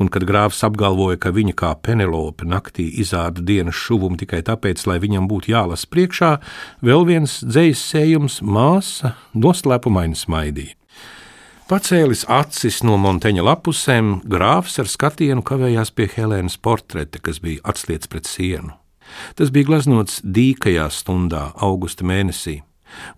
un 0.00 0.10
kad 0.12 0.26
grāfs 0.28 0.62
apgalvoja, 0.66 1.18
ka 1.20 1.32
viņa 1.34 1.54
kā 1.58 1.74
Penelope 1.82 2.46
naktī 2.48 2.88
izāda 3.02 3.44
dienas 3.44 3.76
šuvumu 3.78 4.18
tikai 4.20 4.42
tāpēc, 4.46 4.86
lai 4.88 4.98
viņam 5.02 5.28
būtu 5.30 5.52
jālas 5.52 5.86
priekšā, 5.90 6.36
vēl 6.84 7.06
viens 7.08 7.38
dzīs 7.44 7.82
sējums 7.92 8.40
māsa 8.42 9.14
noslēpumaini 9.34 10.18
smaidīja. 10.18 10.76
Pacēlis 11.66 12.20
acis 12.30 12.84
no 12.86 12.94
monteņa 13.02 13.42
lapusēm, 13.42 14.20
grāfs 14.22 14.76
ar 14.78 14.86
skatienu 14.86 15.42
kavējās 15.42 15.90
pie 15.98 16.06
Helēnas 16.12 16.54
portreta, 16.62 17.18
kas 17.18 17.40
bija 17.42 17.58
atslietas 17.66 18.06
pret 18.06 18.30
sienu. 18.30 18.76
Tas 19.34 19.50
bija 19.50 19.66
gleznots 19.72 20.20
dīkajā 20.22 20.86
stundā, 20.94 21.48
augusta 21.58 22.06
mēnesī, 22.06 22.60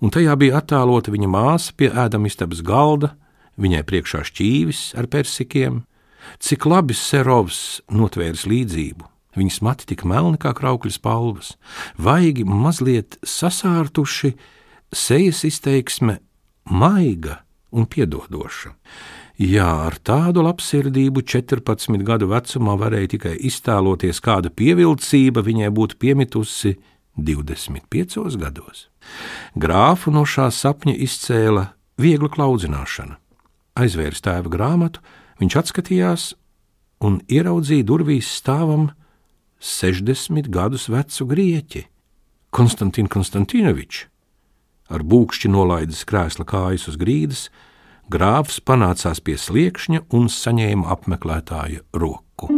un 0.01 0.13
tajā 0.17 0.37
bija 0.41 0.63
attēlota 0.63 1.13
viņa 1.13 1.29
māsa 1.29 1.77
pie 1.77 1.91
ēdamistabas 1.93 2.65
galda, 2.65 3.13
viņai 3.61 3.85
priekšā 3.85 4.25
šķīvis 4.31 4.83
ar 4.97 5.11
persikiem, 5.13 5.83
Cik 6.43 6.67
labi 6.69 6.97
Serovs 6.97 7.81
notvērs 7.91 8.47
līdzību. 8.49 9.07
Viņas 9.39 9.61
mati 9.63 9.87
tik 9.91 10.03
melni 10.09 10.39
kā 10.41 10.51
kraukļa 10.57 10.95
spalvas, 10.97 11.53
vaigi 11.95 12.47
mazliet 12.49 13.19
sasārtuši, 13.23 14.33
sejas 14.91 15.45
izteiksme 15.47 16.19
maiga 16.65 17.43
un 17.71 17.87
piedodoša. 17.87 18.75
Jā, 19.39 19.69
ar 19.87 19.95
tādu 20.03 20.43
labsirdību 20.43 21.23
14 21.23 22.03
gadu 22.03 22.27
vecumā 22.33 22.75
varēja 22.81 23.13
tikai 23.15 23.37
iztēloties, 23.47 24.19
kāda 24.25 24.51
pievilcība 24.51 25.45
viņai 25.47 25.69
būtu 25.77 25.99
piemitusi 26.03 26.75
25 27.15 28.35
gados. 28.41 28.89
Grāfu 29.55 30.11
no 30.11 30.25
šā 30.27 30.49
sapņa 30.55 30.97
izcēla 31.07 31.69
viegla 32.03 32.31
klaudzināšana. 32.35 33.19
Aizvērs 33.79 34.25
tēva 34.27 34.51
grāmatu, 34.51 35.05
Viņš 35.39 35.55
atskatījās 35.61 36.33
un 37.07 37.21
ieraudzīja 37.31 37.87
durvīs 37.87 38.31
stāvam 38.41 38.91
60 39.63 40.51
gadus 40.51 40.89
vecu 40.91 41.27
grieķi, 41.31 41.85
Konstantinu 42.55 43.11
Konstantinoviču. 43.13 44.07
Ar 44.89 45.05
būkšķi 45.05 45.51
nolaidis 45.53 46.07
krēsla 46.09 46.47
kājas 46.49 46.89
uz 46.89 46.97
grīdas, 46.99 47.49
grāfs 48.09 48.57
panācās 48.65 49.21
pie 49.21 49.37
sliekšņa 49.37 50.07
un 50.17 50.31
saņēma 50.33 50.89
apmeklētāja 50.95 51.85
roku. 51.93 52.49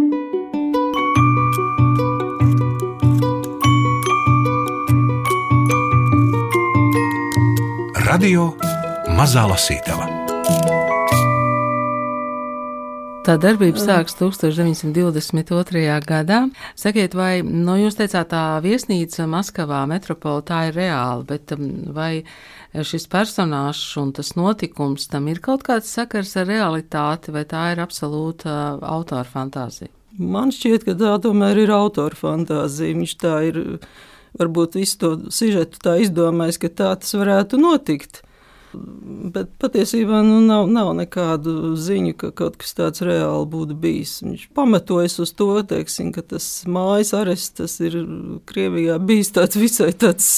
Radio 8.10 8.48
Mazā 9.18 9.44
Lasītava 9.50 10.19
Tā 13.20 13.34
darbība 13.36 13.76
sākas 13.76 14.14
1922. 14.16 15.80
gadā. 16.08 16.38
Sakiet, 16.78 17.12
vai 17.12 17.42
no 17.44 17.74
nu, 17.74 17.74
jūs 17.82 17.98
teicāt, 17.98 18.30
tā 18.32 18.44
viesnīca 18.64 19.26
Maskavā 19.28 19.82
metropola 19.90 20.40
tā 20.48 20.60
ir 20.70 20.78
reāla, 20.78 21.26
bet 21.28 21.52
um, 21.52 21.66
vai 21.92 22.22
šis 22.72 23.04
personāžs 23.12 23.82
un 24.00 24.14
tas 24.16 24.32
notikums 24.40 25.04
tam 25.12 25.28
ir 25.28 25.42
kaut 25.44 25.66
kāds 25.68 25.92
sakars 25.92 26.32
ar 26.40 26.48
realitāti, 26.48 27.34
vai 27.36 27.44
tā 27.50 27.66
ir 27.74 27.84
absolūta 27.84 28.56
autora 28.80 29.28
fantāzija? 29.28 29.92
Man 30.16 30.48
šķiet, 30.56 30.88
ka 30.88 30.96
tā 30.96 31.12
tomēr 31.20 31.60
ir 31.60 31.74
autora 31.76 32.16
fantāzija. 32.16 32.96
Viņš 32.96 33.14
tā 33.20 33.36
ir 33.50 33.60
varbūt 34.40 34.80
visu 34.80 34.96
to 35.04 35.12
sižetu 35.28 35.84
tā 35.84 35.98
izdomājis, 36.00 36.62
ka 36.64 36.72
tā 36.72 36.94
tas 37.04 37.12
varētu 37.20 37.60
notikt. 37.60 38.22
Bet 38.70 39.50
patiesībā 39.58 40.20
nu, 40.22 40.38
nav, 40.44 40.68
nav 40.70 40.92
nekādu 40.94 41.74
ziņu, 41.74 42.14
ka 42.20 42.30
kaut 42.36 42.60
kas 42.60 42.76
tāds 42.78 43.02
reāli 43.02 43.48
būtu 43.50 43.74
bijis. 43.82 44.20
Viņš 44.22 44.46
pamatojas 44.54 45.18
uz 45.24 45.34
to, 45.34 45.50
teiksim, 45.66 46.12
ka 46.14 46.22
tas 46.22 46.46
mājas 46.70 47.10
arests 47.18 47.80
ir 47.82 47.98
Krievijā 48.46 49.00
bijis 49.02 49.34
tāds 49.34 49.58
visai 49.58 49.90
tāds 49.90 50.30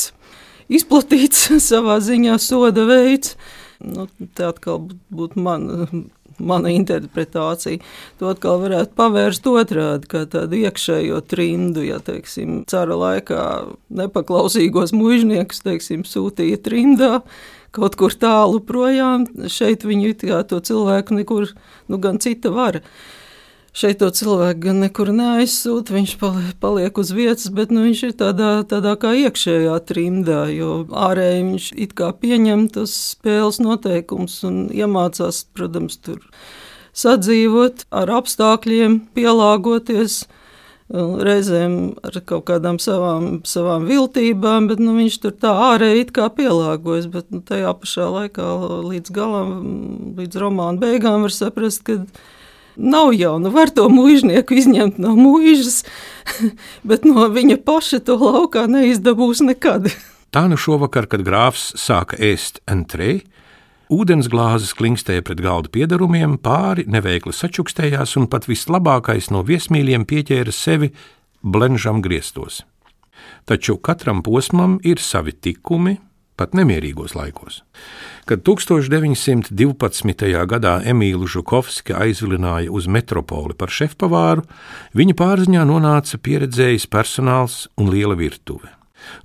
izplatīts 0.73 1.51
savā 1.71 1.99
ziņā 2.01 2.39
soda 2.41 2.87
veids. 2.89 3.37
Nu, 3.83 4.07
tā 4.39 4.53
atkal 4.55 4.85
būtu 5.12 5.43
mana, 5.43 5.87
mana 6.53 6.73
interpretācija. 6.73 7.85
To 8.21 8.33
atkal 8.33 8.62
varētu 8.65 8.97
pavērst 8.97 9.49
otrādi, 9.53 10.09
kā 10.09 10.25
tādu 10.31 10.62
iekšējo 10.62 11.21
trindu. 11.29 11.85
Ja, 11.85 12.01
teiksim, 12.01 12.62
cara 12.71 12.97
laikā 12.97 13.43
nepaklausīgos 13.93 14.95
mužniekus, 14.97 15.67
teiksim, 15.67 16.07
sūtīja 16.09 16.62
trindā 16.65 17.19
kaut 17.73 17.97
kur 17.99 18.14
tālu 18.14 18.61
projām. 18.64 19.26
Šeit 19.50 19.87
viņi 19.88 20.14
to 20.49 20.61
cilvēku 20.61 21.19
nekur, 21.19 21.50
nu, 21.88 21.99
gan 21.99 22.21
cita 22.23 22.52
vara. 22.55 22.83
Šeit 23.73 24.02
to 24.02 24.11
cilvēku 24.12 24.67
gan 24.67 24.83
nekur 24.85 25.09
neaizsūta, 25.17 25.95
viņš 25.97 26.19
paliek 26.61 26.99
uz 27.00 27.12
vietas, 27.17 27.49
bet 27.49 27.71
nu, 27.73 27.87
viņš 27.87 28.02
ir 28.05 28.12
tādā, 28.21 28.50
tādā 28.69 28.93
kā 29.00 29.14
iekšējā 29.17 29.79
trimdā, 29.88 30.43
jo 30.52 30.83
ārēji 30.93 31.47
viņš 31.47 31.69
it 31.81 31.95
kā 31.97 32.11
pieņem 32.12 32.67
tos 32.75 32.93
spēles 33.14 33.62
noteikums 33.64 34.43
un 34.45 34.67
iemācās, 34.76 35.47
protams, 35.57 35.97
tur 36.05 36.21
sadzīvot 36.93 37.87
ar 37.88 38.12
apstākļiem, 38.21 39.00
pielāgoties 39.17 40.26
reizēm 40.93 41.95
ar 42.05 42.19
kaut 42.29 42.45
kādām 42.51 42.77
savām, 42.83 43.41
savām 43.49 43.87
viltībām, 43.89 44.69
bet 44.69 44.83
nu, 44.83 44.95
viņš 44.99 45.19
tur 45.25 45.33
tā 45.33 45.53
ārēji 45.73 46.11
pielāgojas. 46.13 47.09
Bet 47.13 47.31
nu, 47.33 47.41
tajā 47.41 47.73
pašā 47.81 48.09
laikā 48.13 48.47
līdz 48.85 49.15
galam, 49.15 49.51
līdz 50.19 50.41
romāna 50.43 50.79
beigām 50.83 51.25
var 51.25 51.33
saprast, 51.33 51.85
ka 51.87 52.03
nav 52.77 53.13
jau, 53.17 53.39
nu 53.41 53.53
var 53.53 53.73
to 53.73 53.89
mūžnieku 53.93 54.57
izņemt 54.61 55.01
no 55.01 55.17
mūžas, 55.17 55.85
bet 56.89 57.09
no 57.09 57.29
viņa 57.33 57.61
paša 57.65 58.03
to 58.05 58.19
laukā 58.21 58.67
neizdabūs 58.69 59.45
nekad. 59.49 59.89
Tā 60.33 60.47
nu 60.49 60.57
šovakar, 60.57 61.09
kad 61.09 61.25
grāfs 61.25 61.73
sāka 61.77 62.17
ēst 62.17 62.63
entrei, 62.69 63.21
Ūdens 63.93 64.31
glāzes 64.33 64.71
klinkstēja 64.73 65.21
pret 65.27 65.41
galda 65.45 65.69
piedarumiem, 65.73 66.39
pāri 66.41 66.87
neveikli 66.89 67.35
sačukstējās 67.37 68.15
un 68.17 68.29
pat 68.33 68.47
vislabākais 68.49 69.29
no 69.35 69.43
viesmīļiem 69.45 70.07
pieķēra 70.09 70.55
sevi 70.55 70.89
blenžam 71.45 72.01
griestos. 72.01 72.63
Taču 73.45 73.77
katram 73.77 74.23
posmam 74.25 74.79
ir 74.89 75.03
savi 75.03 75.35
tikumi, 75.37 75.99
pat 76.41 76.57
nemierīgos 76.57 77.13
laikos. 77.19 77.61
Kad 78.25 78.47
1912. 78.49 80.33
gadā 80.49 80.79
Emīlu 80.89 81.29
Žukovski 81.29 81.93
aizvilināja 81.93 82.73
uz 82.73 82.89
metropoli 82.89 83.59
par 83.59 83.69
šefpavāru, 83.69 84.47
viņa 84.97 85.19
pārziņā 85.21 85.67
nonāca 85.69 86.17
pieredzējis 86.17 86.89
personāls 86.89 87.67
un 87.77 87.93
liela 87.93 88.17
virtuve. 88.17 88.73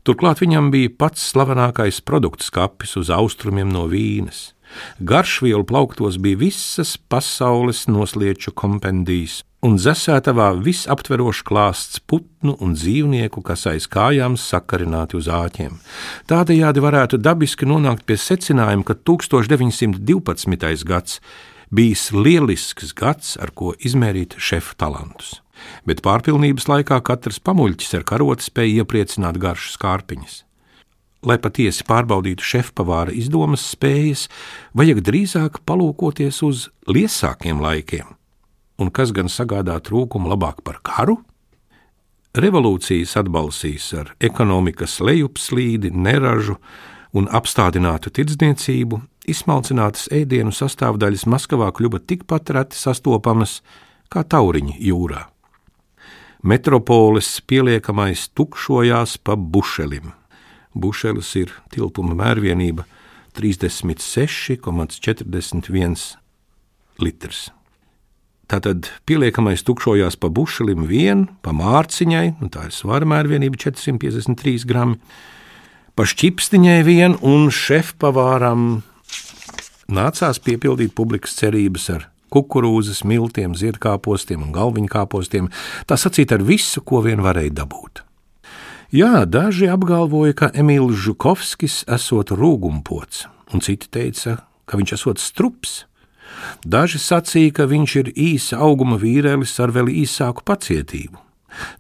Turklāt 0.04 0.42
viņam 0.42 0.72
bija 0.74 0.92
pats 0.98 1.24
slavenākais 1.32 2.02
produktu 2.04 2.50
skapis 2.50 2.98
uz 3.00 3.14
austrumiem 3.14 3.70
no 3.72 3.86
Vīnes. 3.88 4.57
Garšvielu 5.00 5.66
plauktos 5.68 6.20
bija 6.22 6.42
visas 6.42 6.96
pasaules 6.98 7.86
noslieču 7.90 8.54
kompendijas, 8.58 9.42
un 9.66 9.78
dzesētavā 9.80 10.52
visaptverošs 10.64 11.44
klāsts 11.48 12.00
putnu 12.00 12.56
un 12.62 12.76
dzīvnieku, 12.78 13.42
kas 13.42 13.66
aiz 13.72 13.90
kājām 13.90 14.38
sakarināti 14.38 15.18
uz 15.20 15.30
āķiem. 15.32 15.78
Tādējādi 16.30 16.84
varētu 16.84 17.20
dabiski 17.22 17.70
nonākt 17.70 18.06
pie 18.06 18.20
secinājuma, 18.22 18.86
ka 18.88 18.98
1912. 19.02 20.88
gads 20.88 21.22
bijis 21.70 22.12
lielisks 22.16 22.94
gads, 22.96 23.36
ar 23.42 23.52
ko 23.52 23.74
izmērīt 23.80 24.38
šefu 24.40 24.78
talantus. 24.80 25.42
Bet 25.90 26.04
pārpilnības 26.06 26.68
laikā 26.70 27.00
katrs 27.04 27.42
pamuļķis 27.44 27.98
ar 27.98 28.06
karoti 28.08 28.46
spēja 28.48 28.84
iepriecināt 28.84 29.40
garšas 29.42 29.80
kārpiņas. 29.82 30.44
Lai 31.26 31.40
patiesi 31.42 31.86
pārbaudītu 31.88 32.46
šefpavāra 32.46 33.16
izdomas 33.16 33.64
spējas, 33.72 34.28
vajag 34.78 35.02
drīzāk 35.08 35.64
palūkoties 35.66 36.44
uz 36.46 36.68
liesākiem 36.86 37.64
laikiem 37.64 38.18
un 38.78 38.92
kas 38.94 39.14
gan 39.16 39.30
sagādā 39.32 39.78
trūkumu 39.84 40.30
labāk 40.32 40.62
par 40.66 40.80
karu? 40.86 41.18
Revolūcijas 42.38 43.16
atbalstīs 43.18 43.90
ar 43.98 44.12
ekonomikas 44.22 45.00
lejupslīdi, 45.02 45.90
neražu 45.90 46.58
un 47.18 47.30
apstādinātu 47.34 48.12
tirdzniecību, 48.14 49.00
izsmalcinātas 49.26 50.06
ēdienu 50.14 50.54
sastāvdaļas 50.54 51.26
Maskavā 51.26 51.72
kļuva 51.74 52.04
tikpat 52.06 52.54
reti 52.54 52.78
sastopamas 52.78 53.62
kā 54.14 54.22
tauriņi 54.22 54.78
jūrā. 54.92 55.26
Metropoles 56.46 57.40
pieliekamais 57.50 58.30
tukšojās 58.38 59.18
pa 59.26 59.34
bušelim. 59.36 60.14
Bušelis 60.82 61.30
ir 61.42 61.50
tilpuma 61.74 62.14
mērvienība 62.18 62.84
36,41 63.38 66.18
litrs. 67.04 67.42
Tātad 68.48 68.88
pieliekamais 69.04 69.60
tukšojās 69.68 70.16
pa 70.16 70.32
bušelim 70.32 70.88
vien, 70.88 71.28
pa 71.44 71.52
mārciņai, 71.52 72.40
nu 72.40 72.48
tā 72.48 72.70
ir 72.70 72.74
svara 72.76 73.04
mērvienība 73.10 73.60
453 73.60 74.64
grami, 74.70 74.96
pa 76.00 76.04
šķipstiņai 76.08 76.80
vien 76.88 77.18
un 77.28 77.52
šefpavāram 77.52 78.88
nācās 79.92 80.40
piepildīt 80.44 80.96
publikas 80.96 81.36
cerības 81.36 81.90
ar 81.92 82.08
kukurūzas, 82.32 83.04
miltiem, 83.08 83.56
ziedkāpostiem 83.56 84.48
un 84.48 84.56
galviņkāpostiem, 84.56 85.52
tā 85.88 86.00
sacīt 86.00 86.32
ar 86.36 86.44
visu, 86.48 86.84
ko 86.88 87.04
vien 87.04 87.24
varēja 87.24 87.56
dabūt. 87.64 88.07
Jā, 88.88 89.26
daži 89.28 89.68
apgalvoja, 89.68 90.32
ka 90.32 90.48
Emīls 90.56 90.96
Žukovskis 91.04 91.82
esot 91.92 92.32
rūgumpots, 92.32 93.26
un 93.52 93.60
citi 93.60 93.90
teica, 93.92 94.38
ka 94.64 94.80
viņš 94.80 94.94
esot 94.96 95.20
strups. 95.20 95.82
Daži 96.64 97.02
sacīja, 97.04 97.52
ka 97.58 97.66
viņš 97.68 97.96
ir 98.00 98.12
īsa 98.16 98.62
auguma 98.64 98.96
vīrielis 99.02 99.58
ar 99.60 99.74
vēl 99.76 99.92
īsāku 99.92 100.46
pacietību. 100.48 101.20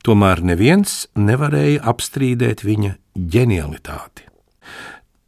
Tomēr 0.03 0.41
neviens 0.43 1.05
nevarēja 1.15 1.85
apstrīdēt 1.87 2.65
viņa 2.67 2.97
ģenialitāti. 3.15 4.27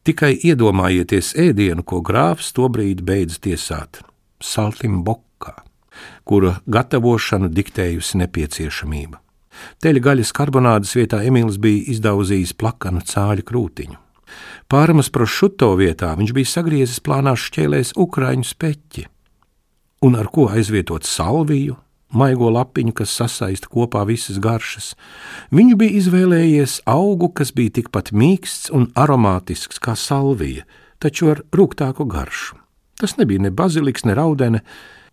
Tikai 0.03 0.33
iedomājieties 0.35 1.31
ēdienu, 1.39 1.87
ko 1.87 2.01
grāfs 2.03 2.51
tobrīd 2.51 3.05
beidz 3.07 3.39
tiesāt- 3.39 4.03
saltim 4.51 4.99
bokā, 5.07 5.63
kura 6.27 6.59
gatavošanu 6.67 7.47
diktējusi 7.47 8.19
nepieciešamība. 8.25 9.23
Teļa 9.83 10.03
gaļas 10.05 10.33
karbonādes 10.35 10.95
vietā 10.97 11.21
Emīls 11.25 11.59
bija 11.61 11.89
izdauzījis 11.93 12.55
plakanu 12.59 13.03
cāļu 13.05 13.45
krūtiņu. 13.47 13.99
Pārmas 14.69 15.09
prošuto 15.09 15.71
vietā 15.79 16.11
viņš 16.17 16.33
bija 16.37 16.51
sagriezis 16.51 17.01
plānās 17.01 17.47
šķēlēs 17.49 17.95
ukraiņu 17.97 18.45
speķi, 18.45 19.05
un 20.05 20.17
ar 20.19 20.29
ko 20.29 20.45
aizvietot 20.53 21.07
salviju, 21.09 21.77
maigo 22.13 22.49
lapiņu, 22.53 22.93
kas 23.01 23.13
sasaista 23.17 23.69
kopā 23.69 24.03
visas 24.09 24.39
garšas. 24.41 24.93
Viņš 25.53 25.75
bija 25.79 25.97
izvēlējies 26.01 26.79
augu, 26.89 27.31
kas 27.33 27.53
bija 27.55 27.79
tikpat 27.79 28.13
mīksts 28.13 28.69
un 28.73 28.89
aromātisks 28.97 29.81
kā 29.81 29.95
salvija, 29.97 30.65
taču 31.01 31.33
ar 31.33 31.43
rūktāku 31.55 32.07
garšu. 32.09 32.57
Tas 32.99 33.15
nebija 33.15 33.45
ne 33.45 33.51
baziliks, 33.55 34.03
ne 34.05 34.15
raudene, 34.17 34.63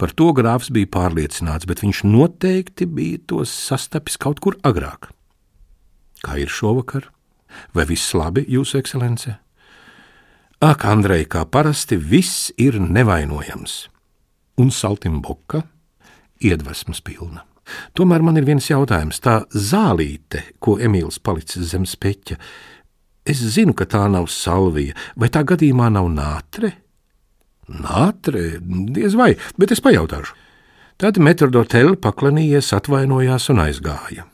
par 0.01 0.13
to 0.17 0.33
grāfs 0.37 0.71
bija 0.73 0.91
pārliecināts, 0.93 1.69
bet 1.69 1.83
viņš 1.85 2.05
noteikti 2.07 2.87
bija 2.87 3.23
tos 3.33 3.53
sastapis 3.53 4.19
kaut 4.21 4.41
kur 4.45 4.59
agrāk. 4.67 5.11
Kā 6.25 6.39
ir 6.41 6.53
šovakar? 6.53 7.11
Vai 7.73 7.87
viss 7.89 8.15
labi, 8.17 8.45
Jūsu 8.51 8.81
ekscelence? 8.81 9.37
Ak, 10.65 10.87
Andrej, 10.89 11.27
kā 11.33 11.45
parasti, 11.45 11.99
viss 12.01 12.51
ir 12.57 12.79
nevainojams, 12.81 13.87
un 14.57 14.73
saltim 14.73 15.21
boka 15.25 15.67
iedvesmas 16.41 17.03
pilna. 17.05 17.45
Tomēr 17.99 18.23
man 18.23 18.39
ir 18.39 18.47
viens 18.47 18.69
jautājums. 18.71 19.21
Tā 19.21 19.43
zālīte, 19.51 20.43
ko 20.63 20.79
Emīls 20.81 21.19
palicis 21.19 21.73
zem 21.73 21.87
speķa, 21.89 22.39
es 23.27 23.43
zinu, 23.57 23.75
ka 23.77 23.89
tā 23.91 24.05
nav 24.11 24.31
salvija, 24.31 24.95
vai 25.19 25.31
tā 25.35 25.43
gadījumā 25.47 25.91
nav 25.93 26.09
nātre? 26.13 26.73
Nātre, 27.67 28.61
diez 28.63 29.17
vai, 29.19 29.35
bet 29.59 29.75
es 29.75 29.83
pajautāšu. 29.83 30.37
Tad 31.03 31.19
metrodotēli 31.21 31.99
paklanījies, 32.01 32.71
atvainojās 32.73 33.51
un 33.53 33.61
aizgāja. 33.67 34.25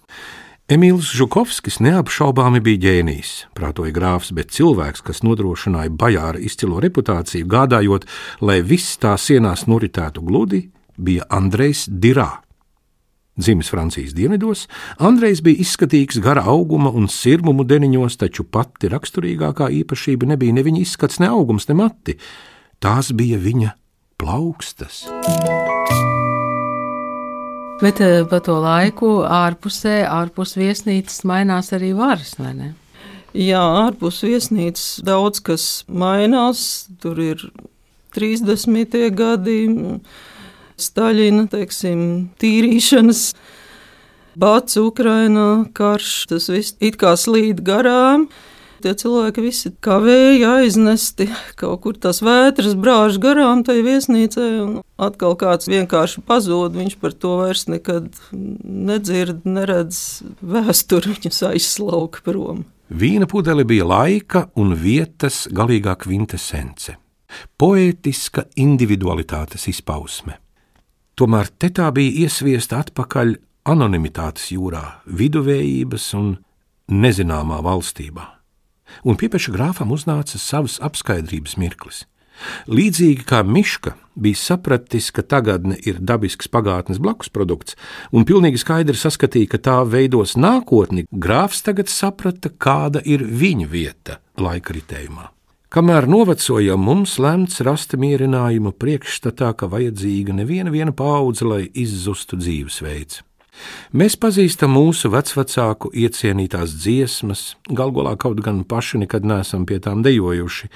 Emīls 0.73 1.11
Žukovskis 1.17 1.81
neapšaubāmi 1.83 2.61
bija 2.63 2.81
ģēnijs, 2.85 3.33
prātoja 3.57 3.93
grāfs, 3.93 4.31
bet 4.37 4.55
cilvēks, 4.55 5.03
kas 5.05 5.25
nodrošināja 5.27 5.91
bajāra 5.91 6.39
izcilo 6.41 6.79
reputāciju, 6.81 7.49
gādājot, 7.51 8.07
lai 8.41 8.61
viss 8.63 8.95
tā 9.03 9.17
sienās 9.19 9.67
noritētu 9.67 10.23
gludi, 10.25 10.63
bija 10.97 11.27
Andrejs 11.29 11.89
Dirā. 11.91 12.31
Dzimis 13.37 13.73
Francijas 13.73 14.15
dienvidos, 14.15 14.67
Andrejs 15.01 15.43
bija 15.45 15.65
izskatīgs 15.65 16.21
gara 16.23 16.45
auguma 16.53 16.93
un 16.93 17.09
sirmumu 17.09 17.65
deniņos, 17.65 18.21
taču 18.21 18.45
pati 18.45 18.93
raksturīgākā 18.93 19.71
īpašība 19.83 20.29
nebija 20.35 20.57
ne 20.57 20.65
viņa 20.69 20.83
izskats, 20.85 21.19
ne 21.19 21.33
augums, 21.33 21.67
ne 21.73 21.79
mati. 21.81 22.19
Tās 22.83 23.13
bija 23.15 23.37
viņa 23.39 23.77
plaukstas. 24.19 25.05
Bet 27.79 28.01
eh, 28.03 28.25
pa 28.27 28.41
to 28.43 28.57
laiku 28.59 29.21
ārpusē, 29.23 30.01
ārpus 30.11 30.57
viesnīcas 30.59 31.23
mainās 31.31 31.71
arī 31.77 31.93
varas, 31.95 32.35
vai 32.43 32.51
ne? 32.59 32.73
Jā, 33.39 33.63
ārpus 33.85 34.19
viesnīcas 34.27 34.99
daudz 35.07 35.39
kas 35.47 35.69
mainās. 35.87 36.89
Tur 36.99 37.23
ir 37.23 37.47
30. 38.19 38.99
gadi, 39.15 39.59
Staļina, 40.83 41.47
teiksim, 41.55 42.07
tīrīšanas. 42.43 43.29
Bācis, 44.35 44.83
Ukrainā, 44.83 45.69
karš, 45.77 46.25
tas 46.35 46.51
viss 46.51 46.75
it 46.83 46.99
kā 46.99 47.15
slīd 47.15 47.63
garām 47.63 48.27
tie 48.83 48.93
cilvēki 48.99 49.45
visi 49.45 49.71
kā 49.85 49.99
vēja 50.03 50.57
aiznesti, 50.61 51.29
kaut 51.61 51.83
kur 51.85 51.99
tās 52.01 52.23
vētras 52.25 52.75
brāž 52.79 53.19
garām 53.23 53.63
tai 53.67 53.81
viesnīcai, 53.87 54.49
un 54.65 54.75
atkal 55.03 55.37
kāds 55.39 55.71
vienkārši 55.71 56.25
pazūd, 56.27 56.77
viņš 56.79 56.99
par 57.03 57.15
to 57.15 57.37
vairs 57.41 57.67
nekad 57.71 58.11
nedzird, 58.33 59.47
neredz 59.49 60.23
vēsturi, 60.41 61.17
viņas 61.17 61.43
aizslauka 61.53 62.25
prom. 62.27 62.65
Vīna 62.93 63.29
pudele 63.31 63.65
bija 63.65 63.87
laika 63.89 64.49
un 64.61 64.75
vietas 64.77 65.47
galīgā 65.49 65.95
kvintesence, 66.03 66.99
poētiska 67.57 68.51
individualitātes 68.61 69.65
izpausme. 69.73 70.37
Tomēr 71.17 71.49
te 71.57 71.73
tā 71.73 71.89
bija 71.95 72.27
iesviesta 72.27 72.83
atpakaļ 72.85 73.35
anonimitātes 73.73 74.51
jūrā, 74.53 74.85
viduvējības 75.07 76.13
un 76.19 76.37
nezināmā 76.93 77.63
valstībā 77.65 78.42
un 79.05 79.19
piepeša 79.21 79.55
grāfam 79.55 79.93
uznāca 79.95 80.41
savs 80.41 80.79
apskaidrības 80.85 81.59
mirklis. 81.61 82.05
Līdzīgi 82.67 83.27
kā 83.29 83.43
Miška 83.47 83.95
bija 84.19 84.39
sapratis, 84.39 85.11
ka 85.15 85.23
tagadne 85.23 85.77
ir 85.87 86.01
dabisks 86.01 86.51
pagātnes 86.53 87.01
blakus 87.03 87.31
produkts, 87.33 87.77
un 88.13 88.27
pilnīgi 88.29 88.61
skaidri 88.61 88.99
saskatīja, 88.99 89.53
ka 89.55 89.61
tā 89.63 89.77
veidos 89.89 90.35
nākotni, 90.37 91.07
grāfs 91.13 91.63
tagad 91.65 91.93
saprata, 91.93 92.51
kāda 92.51 93.03
ir 93.05 93.25
viņa 93.25 93.69
vieta 93.71 94.19
laika 94.41 94.75
ritējumā. 94.77 95.31
Kamēr 95.73 96.05
novecojam, 96.05 96.83
mums 96.85 97.15
lemts 97.17 97.63
rast 97.65 97.95
mierinājumu 97.97 98.75
priekšstatā, 98.77 99.55
ka 99.57 99.71
vajadzīga 99.73 100.35
neviena 100.37 100.73
viena 100.75 100.93
paudze, 100.93 101.47
lai 101.49 101.63
izzustu 101.73 102.37
dzīvesveids. 102.37 103.23
Mēs 103.93 104.17
pazīstam 104.17 104.73
mūsu 104.73 105.11
vecvecāku 105.13 105.91
iecienītās 105.93 106.75
dziesmas, 106.81 107.43
galvā 107.69 108.17
kaut 108.17 108.41
gan 108.45 108.63
paši 108.65 109.03
nekad 109.05 109.27
neesam 109.29 109.67
pie 109.69 109.81
tām 109.85 110.05
dejojuši. 110.07 110.71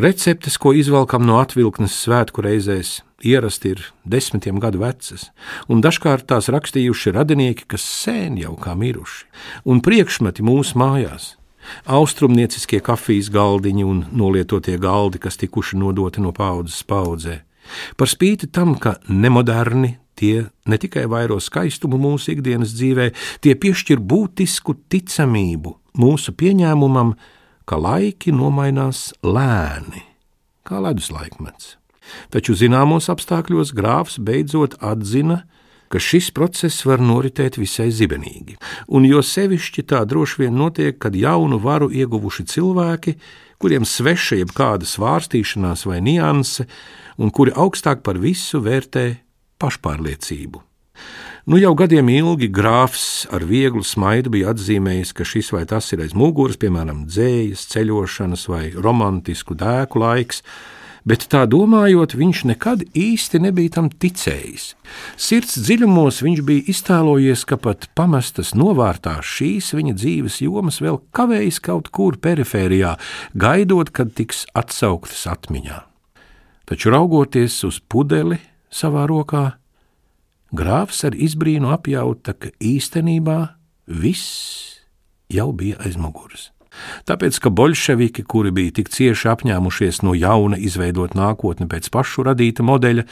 Receptes, 0.00 0.56
ko 0.56 0.72
izvelkam 0.72 1.26
no 1.28 1.40
atvilknes 1.42 1.92
svētku 2.06 2.40
reizēs, 2.46 3.00
ierasti 3.26 3.74
ir 3.74 3.82
desmitiem 4.08 4.60
gadu 4.62 4.80
vecas, 4.80 5.26
un 5.68 5.82
dažkārt 5.84 6.24
tās 6.30 6.48
rakstījuši 6.48 7.12
radinieki, 7.18 7.68
kas 7.68 7.84
sen 7.84 8.38
jau 8.40 8.54
kā 8.56 8.72
miruši, 8.78 9.26
un 9.68 9.84
priekšmeti 9.84 10.46
mūsu 10.46 10.80
mājās 10.80 11.34
austrumnieciskie 11.84 12.80
kafijas 12.80 13.28
galdiņi 13.32 13.84
un 13.84 14.02
nolietotie 14.16 14.78
galdi, 14.80 15.20
kas 15.20 15.36
tikuši 15.40 15.78
nodoti 15.80 16.24
no 16.24 16.32
paudzes 16.32 16.82
paudzē. 16.88 17.42
Par 17.96 18.10
spīti 18.10 18.50
tam, 18.50 18.74
ka 18.80 18.96
nemoderni 19.08 19.96
tie 20.20 20.50
ne 20.68 20.78
tikai 20.80 21.06
vairo 21.08 21.38
skaistumu 21.40 21.98
mūsu 22.00 22.34
ikdienas 22.34 22.74
dzīvē, 22.76 23.10
tie 23.40 23.56
piešķir 23.56 24.02
būtisku 24.04 24.76
ticamību 24.92 25.76
mūsu 26.00 26.34
pieņēmumam, 26.36 27.14
ka 27.64 27.78
laiki 27.80 28.34
nomainās 28.34 29.10
lēni, 29.24 30.04
kā 30.66 30.82
ledus 30.82 31.10
laikmets. 31.14 31.76
Taču 32.34 32.56
zināmos 32.58 33.08
apstākļos 33.12 33.72
grāfs 33.76 34.18
beidzot 34.18 34.76
atzina, 34.82 35.44
ka 35.90 35.98
šis 35.98 36.30
process 36.34 36.84
var 36.86 37.02
noritēt 37.02 37.58
visai 37.58 37.88
zibenīgi, 37.94 38.56
un 38.94 39.06
jo 39.06 39.22
sevišķi 39.26 39.86
tā 39.90 40.04
droši 40.06 40.44
vien 40.44 40.58
notiek, 40.58 40.98
kad 41.02 41.16
jaunu 41.18 41.58
varu 41.62 41.90
ieguvuši 41.90 42.46
cilvēki, 42.52 43.16
kuriem 43.60 43.84
sveša 43.84 44.40
jeb 44.40 44.54
kāda 44.56 44.88
svārstīšanās 44.88 45.84
vai 45.88 46.00
nianse, 46.04 46.66
un 47.20 47.30
kuri 47.30 47.52
augstāk 47.52 48.00
par 48.06 48.18
visu 48.20 48.62
vērtē 48.64 49.06
pašpārliecību. 49.60 50.62
Nu 51.50 51.58
jau 51.60 51.72
gadiem 51.76 52.08
ilgi 52.12 52.50
grāfs 52.52 53.26
ar 53.32 53.44
vieglu 53.48 53.82
smaidu 53.86 54.32
bija 54.32 54.52
atzīmējis, 54.52 55.12
ka 55.16 55.24
šis 55.24 55.52
vai 55.54 55.64
tas 55.68 55.88
ir 55.92 56.02
aiz 56.04 56.12
muguras, 56.16 56.58
piemēram, 56.60 57.06
dzējas, 57.08 57.64
ceļošanas 57.72 58.44
vai 58.52 58.64
romantisku 58.76 59.56
dēku 59.58 60.02
laiks, 60.02 60.44
bet 61.08 61.26
tā 61.32 61.44
domājot, 61.50 62.14
viņš 62.18 62.42
nekad 62.52 62.84
īsti 62.96 63.40
nebija 63.42 63.76
tam 63.78 63.90
ticējis. 63.90 64.74
Sirds 65.20 65.58
dziļumos 65.60 66.20
viņš 66.24 66.42
bija 66.46 66.66
iztēlojies, 66.72 67.44
ka 67.48 67.58
pat 67.60 67.88
pamestas 67.98 68.52
novārtā 68.58 69.16
šīs 69.24 69.72
viņa 69.76 69.96
dzīves 69.98 70.40
jomas 70.44 70.80
vēl 70.82 71.00
kavējas 71.16 71.60
kaut 71.64 71.90
kur 71.94 72.18
perifērijā, 72.20 72.96
gaidot, 73.34 73.92
kad 73.94 74.12
tiks 74.16 74.46
atsauktas 74.54 75.26
atmiņā. 75.30 75.84
Taču 76.70 76.92
raugoties 76.94 77.56
uz 77.66 77.80
pudeli 77.82 78.38
savā 78.70 79.08
rokā, 79.10 79.56
grāfs 80.54 81.02
ar 81.08 81.16
izbrīnu 81.18 81.72
apjauta, 81.74 82.36
ka 82.38 82.52
īstenībā 82.62 83.40
viss 83.90 84.78
jau 85.30 85.50
bija 85.56 85.80
aiz 85.82 85.98
muguras. 85.98 86.50
Tāpēc, 87.08 87.38
ka 87.42 87.50
bolševiki, 87.50 88.24
kuri 88.30 88.52
bija 88.54 88.76
tik 88.78 88.90
cieši 88.94 89.30
apņēmušies 89.32 90.02
no 90.06 90.14
jauna 90.14 90.58
izveidot 90.60 91.16
nākotni 91.18 91.66
pēc 91.70 91.90
pašu 91.92 92.24
radīta 92.28 92.64
modeļa, 92.66 93.06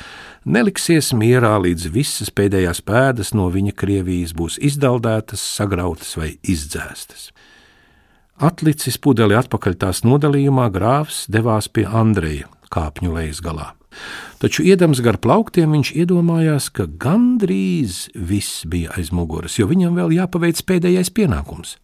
neliksies 0.46 1.10
mierā 1.18 1.56
līdz 1.64 1.88
visas 1.94 2.30
pēdējās 2.30 2.82
pēdas 2.86 3.34
no 3.34 3.48
viņa 3.54 3.74
Krievijas 3.78 4.34
būs 4.38 4.60
izdaldētas, 4.62 5.42
sagrautas 5.58 6.14
vai 6.20 6.36
izdzēstas. 6.42 7.32
Atlicis 8.38 9.00
pudeli 9.02 9.34
atpakaļ 9.34 9.74
tās 9.82 10.04
nodalījumā, 10.06 10.68
grāfs 10.70 11.24
devās 11.26 11.66
pie 11.66 11.88
Andreja 11.90 12.46
kāpņu 12.70 13.16
lejas 13.16 13.42
galā. 13.42 13.72
Taču, 14.38 14.62
iedams 14.62 15.00
gar 15.02 15.18
plauktiem, 15.18 15.72
viņš 15.74 15.90
iedomājās, 15.98 16.68
ka 16.70 16.86
gandrīz 16.86 18.06
viss 18.14 18.62
bija 18.68 18.94
aiz 18.94 19.10
muguras, 19.10 19.58
jo 19.58 19.66
viņam 19.66 19.98
vēl 19.98 20.14
jāpaveic 20.20 20.60
pēdējais 20.68 21.10
pienākums. 21.16 21.74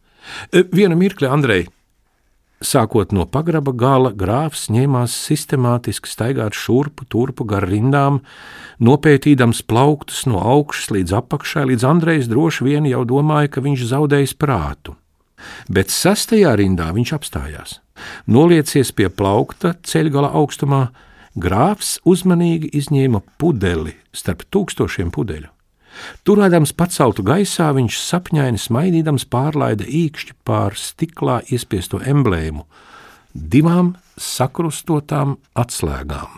E, 0.53 0.65
viena 0.73 0.97
mirkļa, 0.99 1.31
Andrej, 1.35 1.67
sākot 2.65 3.13
no 3.13 3.27
pagraba 3.29 3.75
gala, 3.77 4.13
grāfs 4.17 4.67
ņēmās 4.73 5.15
sistemātiski 5.29 6.11
staigāt 6.11 6.57
šurpu 6.57 7.07
turpu 7.11 7.47
gar 7.49 7.67
rindām, 7.69 8.21
nopētīdams 8.81 9.63
plauktus 9.69 10.25
no 10.31 10.41
augšas 10.41 10.91
līdz 10.95 11.17
apakšai, 11.21 11.69
līdz 11.73 11.89
Andrejs 11.89 12.29
droši 12.33 12.69
vien 12.69 12.89
jau 12.89 13.05
domāja, 13.09 13.53
ka 13.53 13.65
viņš 13.65 13.89
zaudējis 13.93 14.37
prātu. 14.41 14.97
Bet 15.69 15.93
sastajā 15.93 16.55
rindā 16.57 16.89
viņš 16.97 17.17
apstājās. 17.19 17.81
Noliecies 18.27 18.91
pie 18.97 19.11
plaukta 19.13 19.75
ceļgala 19.85 20.33
augstumā, 20.35 20.89
grāfs 21.37 21.99
uzmanīgi 22.09 22.73
izņēma 22.81 23.21
pudeli 23.39 23.99
starp 24.15 24.47
tūkstošiem 24.55 25.13
pudeļu. 25.15 25.54
Turēdams 26.25 26.73
paceltu 26.77 27.23
gaisā, 27.27 27.73
viņš 27.77 27.99
sapņaini 28.01 28.59
smaidīdams 28.61 29.25
pārlaida 29.31 29.85
īkšķi 29.85 30.33
pār 30.45 30.75
stiklā 30.79 31.43
iespiesto 31.53 31.99
emblēmu- 32.01 32.65
divām 33.55 33.95
sakrustotām 34.17 35.37
atslēgām. 35.55 36.29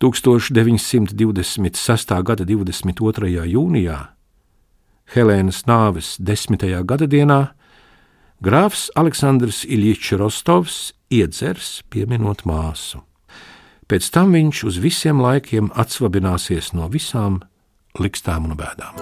1926. 0.00 2.22
gada 2.22 2.44
22. 2.44 3.46
jūnijā, 3.48 4.08
Helēnas 5.14 5.64
nāves 5.66 6.16
desmitajā 6.18 6.84
gada 6.84 7.06
dienā, 7.06 7.50
grāfs 8.42 8.90
Aleksandrs 8.96 9.64
Iļičs 9.64 10.18
Rostovs 10.18 10.92
iedzers 11.10 11.82
pieminot 11.90 12.44
māsu. 12.44 13.02
Pēc 13.86 14.10
tam 14.10 14.32
viņš 14.34 14.64
uz 14.66 14.78
visiem 14.82 15.20
laikiem 15.22 15.70
atsvabināsies 15.78 16.72
no 16.74 16.88
visām 16.90 17.38
likstām 18.02 18.50
un 18.50 18.56
bēdām. 18.58 18.98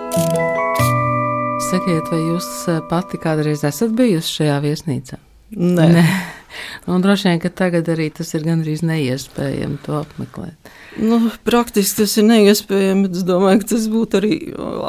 Sakiet, 1.64 2.09
vai 2.12 2.20
jūs 2.20 2.46
eh, 2.70 2.80
pati 2.90 3.18
kādreiz 3.20 3.64
esat 3.66 3.94
bijusi 3.96 4.40
šajā 4.40 4.57
viesnīcā? 4.64 5.20
Nē. 5.54 5.90
Nē. 5.96 6.07
Un 6.90 7.02
droši 7.02 7.30
vien, 7.30 7.40
ka 7.42 7.50
tagad 7.50 7.88
arī 7.90 8.09
tas 8.14 8.30
ir 8.37 8.44
gandrīz 8.46 8.85
neiespējami 8.87 9.80
to 9.83 9.96
apmeklēt. 9.98 10.72
Nu, 11.02 11.18
praktiski 11.46 12.02
tas 12.02 12.14
ir 12.20 12.28
neiespējami, 12.28 13.09
bet 13.09 13.18
es 13.18 13.26
domāju, 13.26 13.62
ka 13.62 13.70
tas 13.74 13.87
būtu 13.90 14.20
arī 14.20 14.35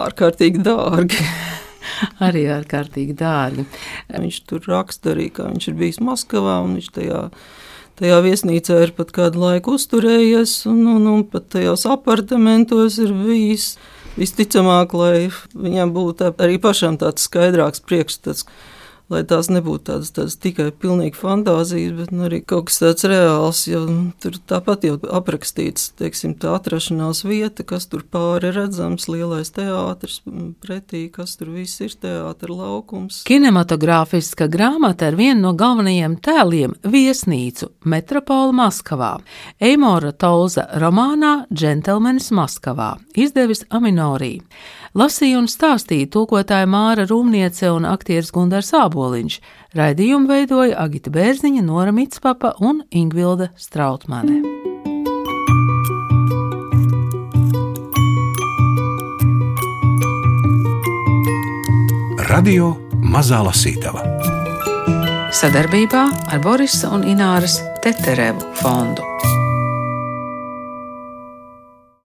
ārkārtīgi 0.05 0.61
dārgi. 0.65 1.21
arī 2.27 2.45
ārkārtīgi 2.53 3.17
dārgi. 3.17 3.65
Viņš 4.13 4.41
tur 4.49 4.67
raksta 4.69 5.15
arī, 5.15 5.31
ka 5.33 5.49
viņš 5.49 5.71
ir 5.71 5.79
bijis 5.79 6.01
Maskavā 6.05 6.59
un 6.65 6.77
viņš 6.79 6.91
tajā 6.99 7.29
Tajā 7.95 8.17
viesnīcā 8.25 8.81
ir 8.83 8.91
pat 8.91 9.13
kādu 9.15 9.39
laiku 9.39 9.77
uzturējies, 9.77 10.65
un, 10.67 10.81
un, 10.97 11.05
un 11.07 11.21
pat 11.31 11.45
tajos 11.53 11.85
apartamentos 11.87 12.97
ir 12.99 13.13
bijis. 13.15 13.77
Visticamāk, 14.15 14.93
lai 14.95 15.27
viņam 15.53 15.91
būtu 15.95 16.31
arī 16.39 16.55
pašam 16.63 16.95
tāds 17.01 17.27
skaidrāks 17.27 17.83
priekšstats, 17.83 18.45
lai 19.11 19.21
tās 19.27 19.49
nebūtu 19.53 19.85
tādas, 19.89 20.11
tādas 20.15 20.37
tikai 20.41 20.71
pilnīgi 20.73 21.17
fantāzijas, 21.19 21.93
bet 21.99 22.13
nu, 22.15 22.25
arī 22.27 22.41
kaut 22.41 22.69
kas 22.69 22.81
tāds 22.81 23.07
reāls. 23.09 23.65
Jo 23.69 23.83
tur 24.21 24.37
tāpat 24.49 24.87
jau 24.87 24.95
aprakstīts, 25.17 25.91
teiksim, 25.99 26.35
tā 26.41 26.55
atrašanās 26.57 27.23
vieta, 27.27 27.65
kas 27.67 27.87
tur 27.91 28.05
pāri 28.11 28.51
redzams, 28.55 29.07
lielais 29.11 29.51
teātris 29.55 30.21
pretī, 30.63 31.05
kas 31.13 31.37
tur 31.39 31.53
viss 31.55 31.81
ir 31.85 31.93
teātris 32.01 32.55
laukums. 32.55 33.21
Kinematogrāfiska 33.29 34.49
grāmata 34.51 35.11
ir 35.11 35.19
viena 35.19 35.39
no 35.47 35.53
galvenajiem 35.57 36.17
tēliem 36.25 36.77
viesnīcu 36.85 37.71
Metropola 37.89 38.55
Maskavā. 38.55 39.15
Eimora 39.61 40.13
Tolza 40.13 40.67
romānā 40.81 41.35
Džentelmenis 41.53 42.31
Maskavā 42.35 42.95
izdevis 43.15 43.65
Aminorī. 43.69 44.39
Lasīja 44.95 45.41
un 45.41 45.49
stāstīja 45.51 46.07
tulkotāja 46.07 46.67
Māra 46.71 47.03
Rūmniece 47.09 47.67
un 47.75 47.83
aktieris 47.89 48.31
Gundars 48.31 48.71
Āboliņš. 48.79 49.41
Raidījumu 49.75 50.31
veidoja 50.31 50.79
Agita 50.79 51.11
Bērziņa, 51.11 51.65
Nora 51.67 51.91
Mitspapa 51.91 52.53
un 52.63 52.79
Ingvilda 52.95 53.51
Strautmane. 53.59 54.39
Radio 62.31 62.73
Mazā 63.03 63.43
Lasītava 63.43 64.07
sadarbībā 65.35 66.05
ar 66.31 66.39
Borisa 66.39 66.93
un 66.95 67.03
Ināras 67.11 67.59
Teterevu 67.83 68.53
fondu. 68.61 69.03